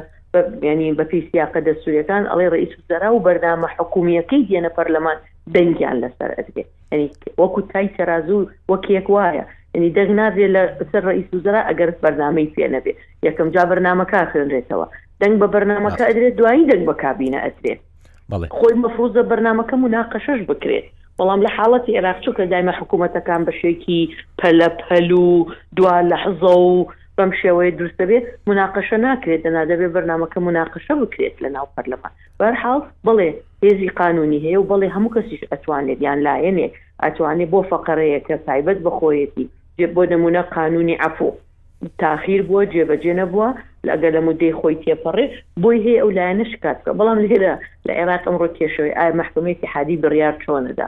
ینی 0.70 0.92
بە 1.00 1.06
پیسیاقە 1.12 1.60
دەسوورەکان 1.68 2.24
ئەڵێ 2.32 2.48
ڕئیس 2.54 2.72
زەرا 2.90 3.10
و 3.14 3.24
بەرنامە 3.28 3.68
حکوومیەکەی 3.78 4.48
دێنە 4.50 4.72
پەرلەمان 4.78 5.18
دەنگیان 5.56 5.98
لەسەر 6.04 6.30
ئەدرێت 6.38 6.68
ینی 6.92 7.08
وەکو 7.42 7.60
تای 7.72 7.88
تەرازوو 7.98 8.50
وەک 8.72 8.84
یەک 8.98 9.08
وایە 9.16 9.46
ینی 9.78 9.90
دەنگناابێت 9.98 10.52
لە 10.56 10.64
سەر 10.92 11.04
ڕئیس 11.10 11.28
وزرا 11.36 11.62
ئەگەر 11.70 11.90
بەرنامەی 12.04 12.52
پێ 12.56 12.66
نەبێت 12.76 12.98
یەکەم 13.28 13.48
جا 13.56 13.64
بەرنمەکە 13.70 14.20
خوێنرێتەوە 14.32 14.86
دەنگ 15.22 15.36
بە 15.42 15.48
بەرنمەکە 15.54 16.04
ئەدرێت 16.10 16.36
دوایی 16.40 16.68
دەنگ 16.70 16.84
بە 16.90 16.96
کابینە 17.04 17.40
ئەترێت 17.46 17.80
خۆی 18.58 18.76
مەفروزە 18.84 19.22
بەرنمەکە 19.32 19.76
مناقەشەش 19.86 20.42
بکرێت 20.50 20.88
بەڵام 21.18 21.40
لە 21.46 21.50
حاڵەتی 21.58 21.96
عێراقچوو 21.98 22.36
کە 22.38 22.44
دایمە 22.54 22.74
حکوومەتەکان 22.80 23.42
بەشێکی 23.48 24.02
پەلە 24.40 24.70
پەلو 24.82 25.30
دوا 25.78 25.96
لە 26.12 26.18
حزە 26.24 26.54
و 26.68 26.86
بەم 27.18 27.32
شێوەیە 27.42 27.72
دروست 27.80 27.98
دەبێت 28.02 28.26
مناقەشە 28.50 28.98
ناکرێت 29.08 29.42
دەنا 29.46 29.64
دەبێت 29.72 29.92
بەرنمەکە 29.96 30.40
مناقەشە 30.48 30.94
بکرێت 31.02 31.36
لە 31.44 31.50
ناو 31.56 31.66
پەرلەمان 31.76 32.14
بەرحاڵ 32.40 32.82
بڵێ 33.06 33.30
هێزی 33.64 33.90
قانونی 34.02 34.40
هەیە 34.46 34.58
و 34.60 34.68
بەڵێ 34.72 34.88
هەموو 34.96 35.14
کەسیش 35.16 35.42
ئەتوانێت 35.52 36.00
یان 36.08 36.20
لایەنێ 36.28 36.68
ئەتوانێت 37.04 37.50
بۆ 37.54 37.60
فەقەرەیە 37.72 38.20
کە 38.28 38.36
سایبەت 38.46 38.80
بەخۆیەتی 38.86 39.48
بۆ 39.78 40.04
نمونە 40.06 40.42
قانونی 40.42 40.96
عفو 41.00 41.32
تاخیر 42.00 42.42
بووە 42.48 42.66
جێبەجێ 42.74 43.14
نەبووە 43.22 43.48
لەگەر 43.88 44.12
لە 44.16 44.22
مودەی 44.28 44.54
خۆی 44.60 44.76
تێپەڕێ 44.84 45.26
بۆی 45.64 45.80
هەیە 45.86 45.98
ئەو 46.02 46.10
لایەنە 46.18 46.46
شکاتکە 46.52 46.92
بەڵام 47.00 47.18
لێرە 47.32 47.54
لە 47.88 47.92
عێراق 48.00 48.24
ئەمڕۆ 48.28 48.48
کێشەوەی 48.58 48.94
ئایا 48.98 49.14
محکومێتی 49.22 49.70
حادی 49.74 49.98
بڕیار 50.04 50.36
چۆنەدا 50.44 50.88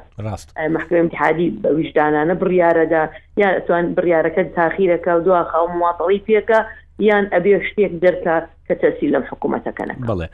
محکومێتی 0.75 1.19
حادی 1.23 1.47
بە 1.63 1.69
ویژدانانە 1.77 2.35
بڕیارەدا 2.41 3.03
یان 3.41 3.53
ئەتوان 3.57 3.85
بڕیارەکە 3.97 4.43
تاخیرەکە 4.59 5.11
و 5.15 5.19
دواخەوە 5.25 5.67
مواتڵی 5.79 6.19
پێکە 6.27 6.59
یان 7.09 7.25
ئەبێ 7.33 7.53
شتێک 7.67 7.91
دەرکە 8.03 8.35
کە 8.75 8.87
تەسی 8.87 9.07
لەم 9.13 9.23
حکوومەتەکەنە 9.31 9.93
بڵێ 10.07 10.27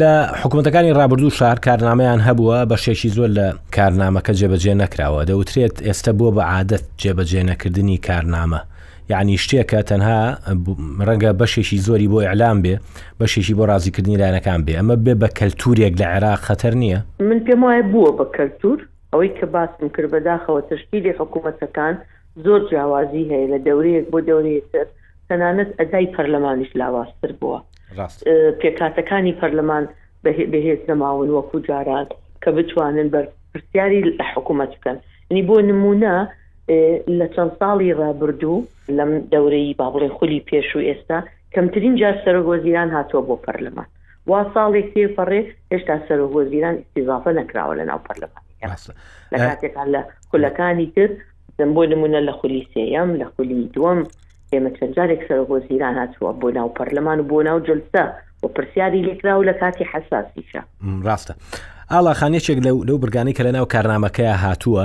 لە 0.00 0.12
حکوومەتەکانی 0.42 0.90
ڕابردوو 0.98 1.36
شار 1.38 1.58
کارنامەیان 1.66 2.20
هەبووە 2.28 2.58
بە 2.70 2.76
شێکی 2.84 3.08
زۆر 3.16 3.28
لە 3.38 3.46
کارنامەکە 3.76 4.32
جێبەجێ 4.40 4.74
نەکراوە 4.82 5.20
دەوترێت 5.30 5.74
ئێستا 5.86 6.12
بۆ 6.18 6.28
بە 6.36 6.42
عادەت 6.52 6.84
جێبەجێ 7.02 7.42
نەکردنی 7.50 7.98
کارنامە. 8.08 8.60
یعنی 9.12 9.34
شتێکە 9.44 9.80
تەنها 9.90 10.20
ڕەنگە 11.06 11.30
بەشێکی 11.40 11.78
زۆری 11.86 12.08
بۆ 12.12 12.18
ئەعلام 12.28 12.58
بێ 12.64 12.74
بەشێکی 13.20 13.54
بۆ 13.58 13.64
ڕازیکردنی 13.70 14.16
لاەکان 14.22 14.60
بێ 14.66 14.72
ئەمە 14.78 14.96
بێ 15.04 15.14
بە 15.22 15.28
کەلتورێک 15.38 15.94
لە 16.00 16.06
عێراق 16.14 16.40
خەتەر 16.48 16.74
نییە 16.82 17.00
من 17.28 17.38
پێم 17.46 17.60
وایە 17.64 17.82
بووە 17.92 18.10
بە 18.18 18.24
کەلتور 18.36 18.78
ئەوەی 19.12 19.30
کە 19.38 19.46
باسم 19.54 19.88
کرد 19.94 20.08
بەداخەوە 20.12 20.60
تشکیلی 20.70 21.12
حکوومەتەکان 21.20 21.94
زۆر 22.44 22.60
جیاوازی 22.68 23.24
هەیە 23.32 23.48
لە 23.52 23.58
دەورەیەک 23.66 24.06
بۆ 24.12 24.18
دەورەیە 24.28 24.62
تەنانەت 25.30 25.70
ئەدای 25.82 26.06
پەرلەمانیش 26.16 26.72
لاوااستر 26.80 27.32
بووە 27.40 27.58
پێکاتەکانی 28.62 29.34
پەرلەمان 29.40 29.84
بەهێز 30.50 30.80
نەماون 30.90 31.28
وەکو 31.36 31.56
جارات 31.68 32.10
کە 32.42 32.48
بتوانن 32.56 33.08
بەر 33.14 33.24
پرسیاری 33.54 34.00
حکوومەت 34.34 34.70
بکەن 34.76 34.96
نی 35.34 35.42
بۆ 35.48 35.56
نمونە 35.70 36.14
لە 37.18 37.26
چەند 37.34 37.52
ساڵی 37.60 37.96
ڕابردوو 38.00 38.66
لەم 38.98 39.10
دەورەی 39.32 39.76
بابڕێ 39.80 40.08
خولی 40.16 40.44
پێش 40.48 40.68
و 40.76 40.80
ئێستا 40.88 41.18
کەمترین 41.54 41.94
جار 42.00 42.16
سەرۆگۆزیران 42.24 42.88
هاتووە 42.96 43.22
بۆ 43.28 43.36
پەرلەمان 43.46 43.88
وا 44.30 44.40
ساڵێک 44.54 44.86
تێ 44.94 45.04
پەڕێ 45.16 45.40
هێشتا 45.72 45.96
سەرۆگۆزیران 46.08 46.74
استیزافە 46.82 47.30
نەکراوە 47.40 47.74
لە 47.80 47.84
ناو 47.90 48.00
پەرلەمان 48.06 48.42
لە 49.32 49.38
کاتێکان 49.48 49.88
لە 49.94 50.00
خولەکانی 50.30 50.86
تر 50.94 51.10
بۆ 51.74 51.82
نمونە 51.92 52.20
لە 52.28 52.32
خولی 52.38 52.68
سێەم 52.72 53.10
لە 53.20 53.26
خولی 53.34 53.70
دووەم 53.74 54.00
ئێمە 54.52 54.70
چەند 54.78 54.92
جارێک 54.96 55.22
سەر 55.28 55.40
بۆ 55.50 55.56
زیران 55.68 55.94
هاتووە 56.00 56.30
بۆ 56.40 56.48
ناو 56.56 56.68
پەرلەمان 56.76 57.18
و 57.20 57.24
بۆ 57.30 57.38
ناو 57.48 57.58
جلسە 57.66 58.02
و 58.42 58.48
پرسیاری 58.48 59.02
لێکرا 59.06 59.32
و 59.38 59.44
لە 59.50 59.54
کاتی 59.60 59.84
حساسیشە 59.92 60.60
ڕاستە 61.06 61.34
ئاڵا 61.92 62.12
خانێکێک 62.20 62.58
لەو 62.88 62.98
برگانی 63.02 63.32
کە 63.36 63.42
لە 63.46 63.52
ناو 63.56 63.66
کارنامەکەی 63.74 64.40
هاتووە 64.44 64.84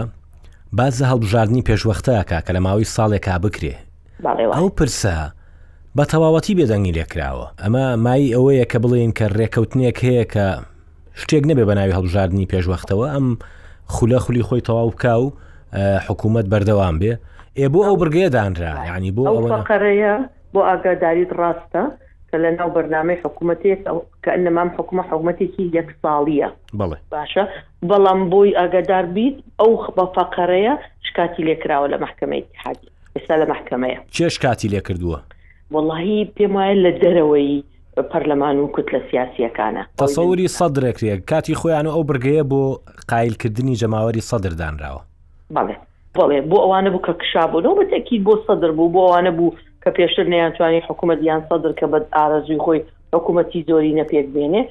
باز 0.73 1.03
هەڵبژاردننی 1.11 1.65
پێشوەختەکە 1.69 2.37
کە 2.47 2.51
لە 2.55 2.59
ماوەی 2.65 2.91
ساڵێکا 2.95 3.35
بکرێ 3.45 3.75
ئەو 4.57 4.67
پرسە 4.77 5.15
بە 5.97 6.03
تەواوەتی 6.11 6.55
بێدەنگی 6.57 6.95
لێکراوە 6.97 7.47
ئەمە 7.63 7.85
مای 8.05 8.33
ئەوەیە 8.35 8.65
کە 8.71 8.77
بڵین 8.83 9.11
کە 9.17 9.25
ڕێکەوتنێک 9.37 9.97
هەیە 10.07 10.23
کە 10.33 10.47
شتێک 11.21 11.43
نەبێ 11.49 11.63
بە 11.69 11.73
ناوی 11.79 11.95
هەڵبژاردننی 11.97 12.49
پێشوەختەوە 12.53 13.07
ئەم 13.13 13.27
خولە 13.93 14.19
خولی 14.23 14.43
خۆی 14.47 14.61
تەواو 14.67 14.91
بکاو 14.93 15.23
حکوومەت 16.07 16.45
بەردەوام 16.51 16.95
بێ 17.01 17.13
ئێ 17.59 17.67
بۆ 17.73 17.79
ئەو 17.87 17.95
برگێدانرا 18.01 18.73
ینی 18.95 19.11
بۆ 19.17 19.23
قەیە 19.69 20.13
بۆ 20.53 20.59
ئاگاداریت 20.69 21.31
ڕاستە 21.41 21.83
کە 22.29 22.37
لە 22.43 22.49
ناو 22.57 22.69
بەرنمەی 22.75 23.17
حکوومەتێک 23.23 23.79
کە 24.23 24.31
نەمام 24.45 24.69
حکوومە 24.77 25.03
حکوومەتێکی 25.09 25.63
یەک 25.77 25.89
ساڵیە 26.01 26.49
بڵێ 26.79 26.97
باشە 27.13 27.43
بەڵام 27.89 28.19
بۆی 28.33 28.51
ئاگادار 28.59 29.05
بیت 29.15 29.35
ئەو 29.61 29.71
بە 29.97 30.03
فەقەرەیە 30.15 30.73
شکاتی 31.07 31.43
لێکراوە 31.47 31.87
لە 31.93 31.97
محکمەی 32.03 32.43
حادی 32.63 32.87
ئێستا 33.15 33.35
لە 33.41 33.45
محکمەیە 33.53 33.99
چێ 34.15 34.27
شکاتی 34.35 34.67
لێ 34.73 34.81
کردووە 34.87 35.19
وڵی 35.73 36.19
پێم 36.35 36.53
وایە 36.57 36.75
لە 36.85 36.91
دەرەوەی 37.03 37.53
پەرلەمان 38.11 38.55
و 38.63 38.67
کوت 38.75 38.87
لە 38.95 38.99
سیاسیەکانە 39.09 39.83
تەسەوری 40.01 40.47
سەدرێک 40.57 40.97
کاتی 41.31 41.55
خۆیان 41.59 41.85
و 41.87 41.91
ئەو 41.95 42.03
برگەیە 42.09 42.43
بۆ 42.51 42.61
قایلکردنی 43.11 43.79
جەماوەری 43.81 44.21
سەدردانراوە 44.29 45.01
بڵێ 45.55 45.75
بڵێ 46.17 46.37
بۆ 46.49 46.57
ئەوانە 46.63 46.89
بوو 46.93 47.05
کە 47.07 47.13
کشابوونەوە 47.21 47.77
بەتێکی 47.79 48.23
بۆ 48.27 48.33
سەدر 48.47 48.71
بوو 48.77 48.93
بۆ 48.95 48.99
ئەوانە 49.05 49.31
بوو 49.37 49.55
کە 49.83 49.89
پێشتر 49.97 50.25
نەیانتوانی 50.33 50.85
حکوومەت 50.89 51.19
یان 51.29 51.41
سەدر 51.49 51.71
کە 51.79 51.85
بە 51.91 51.97
ئارەزوی 52.17 52.63
خۆی 52.65 52.79
حکوومەتی 53.15 53.65
زۆری 53.69 53.97
نەپێک 53.99 54.27
بێنێ 54.35 54.61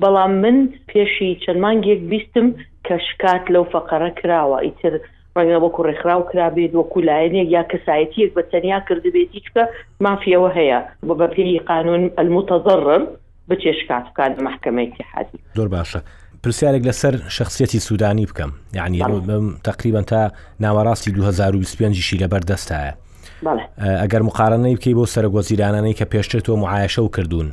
بەڵام 0.00 0.32
من 0.42 0.56
پێشی 0.90 1.30
چەند 1.42 1.58
مانگێک 1.64 2.00
بیستم 2.12 2.46
کە 2.86 2.94
شکات 3.08 3.44
لەو 3.54 3.64
فقەرە 3.74 4.10
کراوە 4.18 4.58
ئیتر 4.66 4.94
ڕەنگە 5.36 5.58
وەکو 5.64 5.80
ڕێکخراو 5.86 6.22
کرابێت 6.30 6.72
وەکو 6.74 6.98
لایەنێک 7.08 7.48
یا 7.56 7.62
کەسایەتیەک 7.72 8.30
بە 8.36 8.42
تەنیا 8.52 8.78
کردبێت 8.88 9.28
هیچکە 9.36 9.62
مافیەوە 10.04 10.50
هەیە 10.58 10.80
بە 11.08 11.14
بە 11.20 11.26
پێی 11.34 11.58
قانون 11.70 12.02
المتەزڕم 12.20 13.04
بچێ 13.50 13.72
شکات 13.80 14.04
بکات 14.08 14.34
محکمەیەکی 14.48 15.02
حادی 15.12 15.38
زۆر 15.56 15.68
باشە. 15.74 16.00
پرسیارێک 16.46 16.82
لەسەر 16.88 17.14
شخصیەتی 17.36 17.78
سوودانی 17.86 18.26
بکەم 18.26 18.50
یعنی 18.74 19.02
تقریبان 19.64 20.04
تا 20.04 20.28
ناوەڕاستی 20.64 21.10
2025شی 21.10 22.18
لەبەر 22.22 22.40
دەستایە 22.50 22.94
ئەگەر 24.02 24.22
مقارنەی 24.28 24.76
بکەی 24.78 24.94
بۆ 24.94 25.04
سەرگۆزیرانانەی 25.14 25.94
کە 25.98 26.04
پێشتر 26.12 26.38
تۆ 26.46 26.56
معایەشە 26.56 27.02
و 27.02 27.08
کردوون 27.08 27.50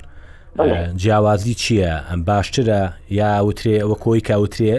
جیاوازی 0.95 1.53
چییە 1.53 1.93
ئەم 2.09 2.21
باشترە 2.29 2.81
یا 3.09 3.31
وترێ 3.49 3.75
ئەوە 3.83 3.95
کۆی 4.03 4.21
کاوترێ 4.29 4.77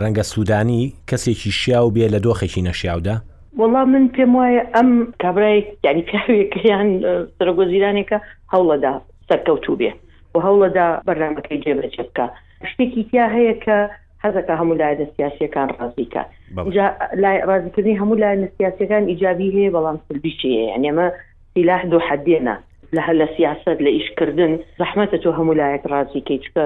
ڕەنگە 0.00 0.22
سوودانی 0.22 0.94
کەسێکی 1.10 1.50
شیا 1.60 1.80
و 1.86 1.90
بێ 1.94 2.06
لە 2.14 2.18
دۆخێکی 2.26 2.62
نەشیاودا 2.68 3.16
وڵا 3.60 3.82
من 3.92 4.08
پێم 4.14 4.32
وایە 4.38 4.62
ئەم 4.74 4.88
کابرای 5.22 5.64
یعنی 5.84 6.02
پیاوێکیان 6.08 6.88
سەرگۆزیرانێکە 7.38 8.18
هەوڵەدا 8.52 8.94
سەرکەوتوو 9.28 9.76
بێ 9.80 9.90
و 10.34 10.38
هەوڵەدا 10.46 10.86
بەرنامەکەی 11.06 11.58
جێبەجێ 11.64 12.04
بکە 12.08 12.26
شتێکی 12.70 13.02
تیا 13.10 13.26
هەیە 13.36 13.54
کە 13.64 13.76
حەزەکە 14.24 14.54
هەموو 14.60 14.78
لایەنە 14.80 15.06
سیاسەکان 15.14 15.68
ڕازیکە 15.78 16.22
لای 17.22 17.38
ڕازیکردنی 17.50 17.98
هەموو 18.02 18.20
لایەنە 18.22 18.48
سیاسەکان 18.56 19.02
ئیجابی 19.10 19.54
هەیە 19.56 19.74
بەڵام 19.76 19.96
سلبیشی 20.06 20.50
هەیە 20.56 20.70
ئەنێمە 20.74 21.06
سیلاح 21.54 21.82
دو 21.92 21.98
حدێنە 22.08 22.54
لە 22.96 23.00
هە 23.06 23.12
لە 23.20 23.26
سیاست 23.36 23.78
لە 23.86 23.90
ئیشکردن 23.96 24.52
زەحمەتە 24.80 25.18
تۆ 25.22 25.30
هەموو 25.38 25.58
لایەک 25.60 25.84
ڕازیکەی 25.92 26.38
چکە 26.44 26.64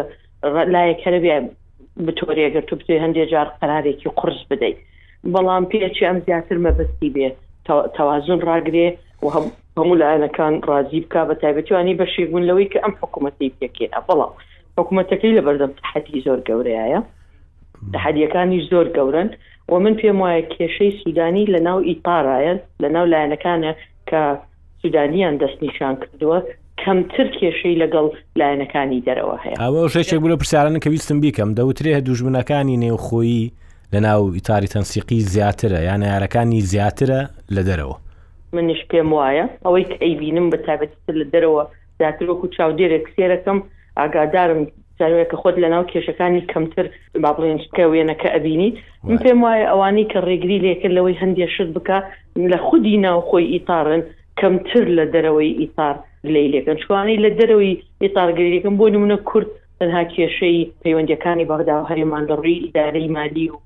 لایەک 0.75 1.01
هەربێ 1.07 1.37
بتۆریەگەر 2.07 2.65
تو 2.69 2.75
بتێ 2.81 2.95
هەندێک 3.05 3.29
جار 3.33 3.49
قرارێکی 3.61 4.09
قرس 4.19 4.41
بدەیت 4.51 4.79
بەڵام 5.35 5.65
پێچی 5.71 6.07
ئەم 6.09 6.19
زیاتر 6.27 6.59
مەبستی 6.65 7.11
بێ 7.15 7.29
توازن 7.97 8.41
ڕاگرێ 8.49 8.89
و 9.23 9.27
هەموو 9.77 9.99
لایەنەکان 10.03 10.55
ڕازی 10.69 11.01
بک 11.05 11.15
بە 11.29 11.35
تایبەتوانی 11.43 11.99
بەشێبوون 12.01 12.45
لەوەی 12.49 12.71
کە 12.73 12.79
ئەم 12.85 12.95
حکوومەتی 13.01 13.55
پێکێنە 13.59 14.01
بەڵام 14.09 14.33
حکوومەتەکەی 14.81 15.37
لە 15.39 15.43
بەردەم 15.47 15.71
تحەتی 15.81 16.23
زۆر 16.27 16.39
گەورەیە 16.49 17.01
تحدیەکانیش 17.95 18.65
زۆر 18.73 18.87
گەورن 18.97 19.29
و 19.69 19.73
من 19.85 19.95
پێم 20.01 20.19
وایە 20.23 20.43
کێشەی 20.59 20.91
سوودانی 21.05 21.47
لە 21.55 21.61
ناو 21.67 21.79
ئیپارایە 21.91 22.55
لە 22.83 22.89
ناو 22.95 23.07
لایەنەکانە 23.13 23.73
کە 24.11 24.21
سوودانیان 24.83 25.35
دەستنیشان 25.43 25.95
کردووە 26.03 26.39
کەمتر 26.83 27.27
کێشەی 27.41 27.77
لەگەڵ 27.83 28.07
لایەنەکانی 28.41 29.01
دەرەوە 29.07 29.37
هەیە 29.45 29.57
ئەوە 29.63 29.89
شێک 29.95 30.21
بوو 30.21 30.33
لە 30.33 30.37
پرسیاران 30.41 30.77
کەویستم 30.85 31.19
بیکەم 31.23 31.51
دەوترێ 31.59 31.97
دوژمنەکانی 32.07 32.77
نێوخۆیی 32.85 33.45
لە 33.93 33.99
ناو 34.07 34.23
ئیتاری 34.37 34.69
تەنسیقی 34.75 35.21
زیاترە 35.33 35.81
یان 35.89 36.03
یارەکانی 36.13 36.61
زیاترە 36.73 37.21
لە 37.57 37.63
دەرەوە 37.69 37.97
منش 38.53 38.81
پێم 38.91 39.09
وایە 39.15 39.45
ئەوەی 39.65 39.85
ئەیبینم 40.05 40.47
بە 40.53 40.59
تایبەت 40.67 40.93
لە 41.21 41.25
دەرەوە 41.35 41.63
زیاتر 41.99 42.25
وەکو 42.31 42.47
چاودێرە 42.57 42.99
کسێرەکەم 43.07 43.59
ئاگادارم 44.01 44.61
زانوێت 45.01 45.29
کە 45.31 45.37
خۆت 45.41 45.57
لە 45.65 45.69
ناو 45.75 45.85
کێشەکانی 45.93 46.43
کەمتر 46.53 46.87
با 47.25 47.31
بڵێن 47.37 47.59
کە 47.77 47.85
وێنەکە 47.93 48.29
ئەبینیت 48.35 48.77
من 49.07 49.19
پێم 49.25 49.39
وایە 49.45 49.67
ئەوانەی 49.71 50.11
کە 50.13 50.19
ڕێگری 50.29 50.59
لێکرد 50.65 50.93
لەوەی 50.99 51.21
هەندێ 51.23 51.47
شت 51.55 51.69
بکە 51.77 51.99
لە 52.53 52.59
خودی 52.67 53.03
ناوخۆی 53.07 53.51
ئیتارن 53.55 54.03
کەمتر 54.41 54.85
لە 54.99 55.05
دەرەوەی 55.15 55.53
ئیتار 55.63 55.97
لەیلەکەن 56.35 56.77
شوانەی 56.85 57.23
لە 57.25 57.31
دەرەوەی 57.39 57.73
ئیتارگەریەکەم 58.03 58.75
بۆ 58.79 58.87
نمونە 58.95 59.19
کورد 59.31 59.47
تەنها 59.79 60.03
کێشەی 60.15 60.69
پەیوەندەکانی 60.83 61.49
بەغدا 61.51 61.77
و 61.81 61.89
هەرێمان 61.91 62.23
لە 62.29 62.35
ڕووی 62.41 62.63
ئیدارەی 62.65 63.09
مالی 63.17 63.47
و 63.49 63.57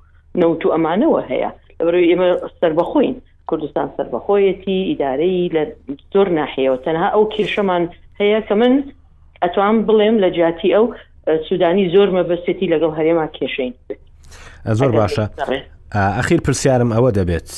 نەوت 0.40 0.60
و 0.66 0.72
ئەمانەوە 0.74 1.20
هەیە 1.30 1.50
لەبەرەوەی 1.78 2.10
ئێمە 2.10 2.28
سربەخۆین 2.60 3.14
کوردستان 3.48 3.88
سربەخۆیەتی 3.96 4.78
ئیدارەی 4.90 5.48
لە 5.54 5.62
زۆر 6.14 6.28
ناحەیەوە 6.38 6.78
تەنها 6.84 7.08
ئەو 7.14 7.24
کێشەمان 7.34 7.82
هەیە 8.20 8.40
کە 8.48 8.54
من 8.60 8.74
ئەتوان 9.44 9.78
بڵێم 9.86 10.16
لە 10.22 10.28
جیاتی 10.36 10.70
ئەو 10.76 10.84
سوودانی 11.48 11.84
زۆر 11.96 12.08
مەبەستێتی 12.16 12.70
لەگەڵ 12.72 12.92
هەرێما 12.98 13.26
کێشین 13.36 13.72
زۆر 14.78 14.90
باشە 14.98 15.24
ئەخیر 16.18 16.40
پرسیارم 16.44 16.90
ئەوە 16.96 17.10
دەبێت 17.18 17.48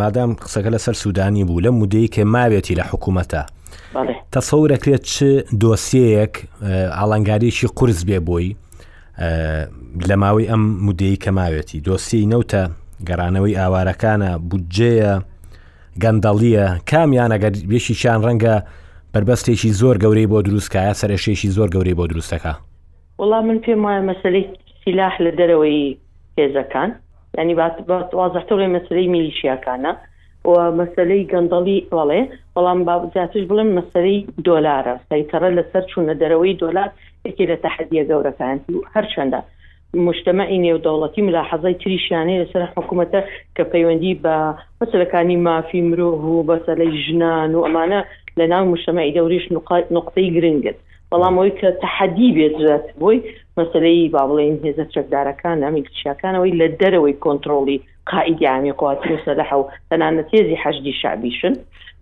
مادام 0.00 0.30
قسەکە 0.42 0.70
لەسەر 0.74 0.94
سوودانی 1.02 1.44
بوو 1.48 1.62
لە 1.64 1.70
مودەی 1.80 2.08
کە 2.14 2.22
ماوێتی 2.34 2.74
لە 2.80 2.84
حکوومەتە 2.90 3.42
تەسەورەکرێت 4.36 5.04
چ 5.12 5.14
دۆسیەیەک 5.62 6.34
ئالنگاریشی 6.98 7.66
قرس 7.78 8.00
بێ 8.08 8.18
بۆی 8.28 8.48
لە 10.08 10.14
ماوەی 10.22 10.46
ئەم 10.50 10.62
مودەی 10.86 11.16
کە 11.22 11.30
ماوێتی 11.38 11.78
دۆسی 11.88 12.20
نەوتە 12.32 12.62
گەرانەوەی 13.08 13.58
ئاوارەکانە 13.60 14.30
بودجەیە 14.48 15.14
گەندەڵیە 16.02 16.66
کامیان 16.90 17.30
ئەگەر 17.34 17.52
بێشیشان 17.70 18.18
ڕەنگە 18.26 18.56
بربەستێکی 19.14 19.70
زۆر 19.80 19.96
گەورەی 20.02 20.28
بۆ 20.32 20.38
دروستکایە 20.48 20.92
سەرشێکی 21.00 21.48
زۆر 21.56 21.68
گەورەی 21.74 21.94
بۆ 21.98 22.04
دروستەکە 22.12 22.52
وڵام 23.20 23.44
من 23.48 23.58
پێم 23.64 23.80
وایە 23.84 24.02
مەسلەی 24.10 24.44
سیلاح 24.84 25.14
لە 25.24 25.32
دەرەوەی 25.38 25.96
هێزەکان 26.38 26.90
ینی 27.38 27.54
وازەوەی 27.60 28.70
مەسلەی 28.76 29.06
میلیشیەکانە 29.14 29.92
و 30.48 30.52
مەسلەی 30.80 31.26
گەندەڵی 31.32 31.78
وڵێ 31.96 32.20
بەڵام 32.56 32.78
با 32.88 32.94
زیاتش 33.14 33.42
بڵم 33.50 33.68
مەسلەی 33.78 34.16
دۆلارە 34.48 34.94
سەیتەرە 35.08 35.48
لەسەر 35.58 35.82
چوونە 35.90 36.14
دەرەوەی 36.22 36.58
دۆلار 36.62 36.88
یەکی 37.26 37.44
لە 37.50 37.56
تەحدیە 37.64 38.04
گەورەکان 38.10 38.56
هەر 38.94 39.04
چنددە 39.14 39.40
مشتمەی 40.08 40.58
نێودەوڵەتی 40.64 41.20
ملاحەزای 41.26 41.78
تریشیانەی 41.82 42.40
لەسەر 42.42 42.62
حکوومەتە 42.76 43.20
کە 43.56 43.62
پەیوەندی 43.72 44.14
بە 44.24 44.34
مەسلەکانی 44.80 45.36
مافی 45.46 45.80
مرۆڤ 45.90 46.22
و 46.34 46.42
بەسەلەی 46.48 46.92
ژنان 47.04 47.50
و 47.54 47.60
ئەمانە 47.66 48.00
لە 48.40 48.46
ناو 48.54 48.64
مشەمەی 48.76 49.12
دەوریش 49.16 49.44
نقطەی 49.96 50.28
گرنگن 50.36 50.76
بەڵام 51.12 51.34
ئەوی 51.38 51.52
کە 51.60 51.68
تحدی 51.82 52.28
بێتات 52.36 52.84
بۆی 53.02 53.18
مەسلەی 53.58 54.08
با 54.14 54.22
بڵێن 54.30 54.56
هێزە 54.64 54.84
چەکدارەکان 54.94 55.56
ئەمی 55.66 55.82
کچیەکانەوەی 55.86 56.52
لە 56.60 56.66
دەرەوەی 56.80 57.16
کۆنتترۆلی 57.24 57.80
قائیدیامی 58.10 58.72
قواتسە 58.80 59.32
لە 59.38 59.44
حو 59.50 59.62
تەنانە 59.90 60.22
تێزی 60.30 60.56
حەشدی 60.62 60.92
شابیشن 61.02 61.54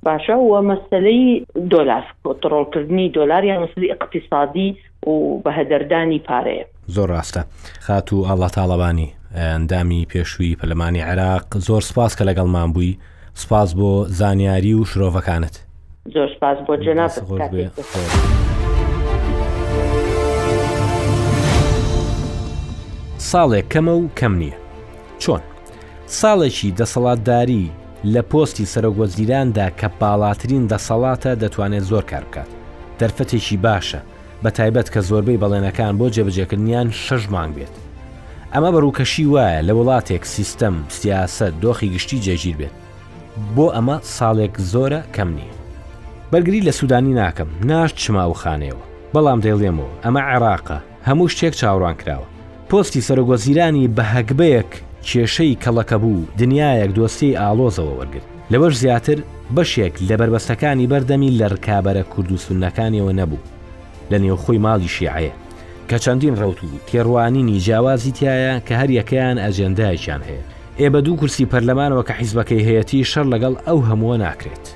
باشە 0.07 0.37
وە 0.51 0.61
مەسلەی 0.71 1.47
دۆلار 1.73 2.05
کۆنتترۆلکردنی 2.25 3.07
دۆلار 3.19 3.43
یا 3.51 3.57
مەسلی 3.65 3.91
اقتصادی 3.97 4.69
و 5.07 5.11
بە 5.45 5.51
هەدەردانی 5.59 6.19
پارەیە 6.29 6.65
زۆر 6.97 7.09
ڕاستە 7.15 7.43
خات 7.87 8.13
و 8.13 8.25
ئاڵە 8.29 8.49
تاڵەبانی 8.57 9.09
ئەندامی 9.39 10.07
پێشووی 10.13 10.57
پەلمانی 10.61 11.03
عێراق 11.11 11.45
زۆر 11.69 11.83
سپاس 11.91 12.13
کە 12.19 12.25
لەگەڵمان 12.29 12.73
بووی 12.75 12.97
سپاس 13.35 13.71
بۆ 13.79 14.05
زانیاری 14.21 14.75
و 14.75 14.85
شرۆڤەکانت 14.85 15.66
زۆر 16.15 16.29
سپاس 16.37 16.59
بۆ 16.69 16.77
جنا 16.85 17.07
ساڵێک 23.31 23.67
کەمە 23.73 23.95
و 24.01 24.09
کەم 24.19 24.35
نییە 24.43 24.57
چۆن 25.23 25.43
ساڵێکی 26.21 26.71
دەسەڵاتداری 26.79 27.65
لە 28.13 28.23
پۆستی 28.31 28.67
سەرۆگۆزیراندا 28.73 29.67
کە 29.81 29.87
باڵاترین 30.01 30.65
دەسەڵاتە 30.73 31.33
دەتوانێت 31.43 31.85
زۆر 31.91 32.05
کار 32.11 32.25
بکات 32.27 32.49
دەرفەتێکی 33.01 33.57
باشە 33.65 34.01
بە 34.43 34.51
تایبەت 34.59 34.89
کە 34.95 35.01
زۆربەی 35.09 35.41
بەڵێنەکان 35.43 35.93
بۆ 35.99 36.07
جێبجێکردنیان 36.15 36.89
شەش 37.05 37.23
مانگ 37.35 37.55
بێت 37.57 37.75
ئەمە 38.55 38.71
بەڕووکەشی 38.75 39.31
وایە 39.33 39.61
لە 39.69 39.73
وڵاتێک 39.79 40.25
سیستەم 40.35 40.75
سیاست 40.89 41.53
دۆخی 41.63 41.89
گشتی 41.95 42.19
جێگیر 42.25 42.57
بێت 42.61 42.75
بۆ 43.57 43.67
ئەمە 43.77 43.97
ساڵێک 44.17 44.55
زۆرە 44.73 45.01
کەم 45.17 45.31
نییە 45.39 45.57
بەرگری 46.31 46.61
لە 46.61 46.71
سوودانی 46.71 47.15
ناکەم 47.15 47.49
ناشت 47.67 47.99
شما 48.05 48.25
و 48.31 48.35
خانەوە 48.41 48.83
بەڵام 49.15 49.41
دەڵێمەوە 49.47 49.93
ئەمە 50.05 50.21
عێراقە 50.31 50.79
هەموو 51.09 51.31
شتێک 51.35 51.55
چاوەڕان 51.61 51.95
کراوە 52.01 52.27
پۆستی 52.71 53.05
سەرۆگۆزیرانی 53.09 53.91
بە 53.97 54.03
هەکبەیەک 54.15 54.71
کێشەی 55.07 55.59
کەڵەکە 55.65 55.93
بوو 56.03 56.27
دنیایەک 56.39 56.91
دۆستی 56.97 57.37
ئالۆزەوە 57.41 57.93
وەرگرت 58.01 58.27
لەوەش 58.53 58.75
زیاتر 58.83 59.19
بەشێک 59.57 59.95
لە 60.09 60.15
بربەستەکانی 60.21 60.91
بەردەمی 60.93 61.35
لە 61.39 61.47
ڕکابەرە 61.55 62.03
کورد 62.13 62.31
و 62.33 62.43
سونەکانیەوە 62.47 63.13
نەبوو 63.21 63.45
لە 64.11 64.19
نێوخۆی 64.25 64.63
ماڵی 64.65 64.91
شیعەیە 64.97 65.33
کە 65.89 65.97
چەندین 66.05 66.35
ڕوت 66.43 66.59
و 66.65 66.81
تێڕوانینی 66.89 67.59
جیاوازی 67.65 68.13
تایە 68.19 68.53
کە 68.67 68.73
هەر 68.81 68.91
یەکەیان 68.99 69.37
ئەجێندایکیان 69.45 70.23
هەیە 70.29 70.45
ئێ 70.81 70.87
بە 70.93 71.01
دوو 71.07 71.17
کورسی 71.21 71.51
پەرلەمانەوە 71.53 72.03
کە 72.09 72.13
حیزبەکەی 72.21 72.65
هەیەی 72.69 73.05
شەر 73.11 73.27
لەگەڵ 73.33 73.55
ئەو 73.67 73.79
هەمووە 73.89 74.17
ناکرێت 74.25 74.67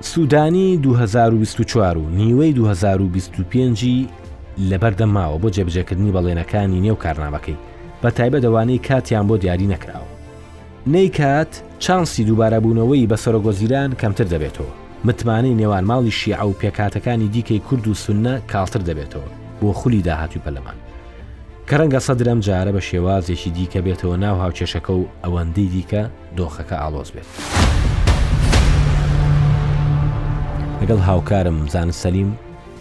سوودانی 0.00 0.76
2024 0.76 1.98
و 1.98 2.02
نیوەی 2.18 2.54
2025 2.54 4.06
لەبەردەماوە 4.70 5.38
بۆ 5.42 5.50
جێبجێکردنی 5.50 6.12
بەڵێنەکانی 6.14 6.80
نێو 6.86 6.96
کارنامەکەی 7.04 7.56
بە 8.02 8.08
تایبە 8.10 8.40
دەوانەی 8.44 8.78
کاتیان 8.88 9.26
بۆ 9.28 9.36
دیاری 9.38 9.68
نەکراوە 9.74 10.12
نەیکات 10.86 11.62
چانسی 11.78 12.24
دووبارەبوونەوەی 12.24 13.08
بە 13.10 13.16
سەرۆگۆزیران 13.24 13.92
کەمتر 14.00 14.24
دەبێتەوە 14.32 14.72
متمانەی 15.04 15.54
نێوان 15.60 15.84
ماڵی 15.90 16.10
شیع 16.12 16.40
و 16.46 16.52
پێکاتەکانی 16.60 17.28
دیکەی 17.32 17.58
کورد 17.68 17.88
و 17.88 17.94
سنە 18.04 18.52
کاڵتر 18.52 18.82
دەبێتەوە 18.88 19.28
بۆ 19.60 19.66
خولی 19.72 20.02
داهاتوی 20.02 20.42
پەلەمان 20.44 20.78
کە 21.68 21.74
ڕەنگە 21.80 21.98
سەدرم 21.98 22.40
جارە 22.40 22.72
بە 22.76 22.80
شێوازێکی 22.88 23.50
دیکە 23.56 23.80
بێتەوە 23.86 24.16
ناو 24.24 24.36
هاوچێشەکە 24.42 24.90
و 24.90 25.04
ئەوەندەی 25.24 25.70
دیکە 25.74 26.02
دۆخەکە 26.36 26.76
ئالۆز 26.82 27.10
بێت. 27.14 27.30
لەگەڵ 30.82 31.00
هاوکارم 31.10 31.58
زان 31.74 31.90
سەلیم 32.02 32.30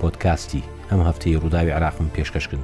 پۆتکاستی 0.02 0.62
ئەم 0.90 1.02
هەفتەی 1.08 1.40
ڕووداوی 1.42 1.76
عراقم 1.78 2.08
پێشکەشکن 2.16 2.64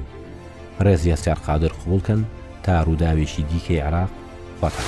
ڕێزی 0.84 1.12
ئەسیار 1.14 1.38
قادر 1.46 1.72
قوڵکەن 1.80 2.20
تا 2.64 2.72
ڕووداوێکی 2.86 3.42
دیکەی 3.50 3.84
عراق 3.88 4.10
خواتە. 4.58 4.82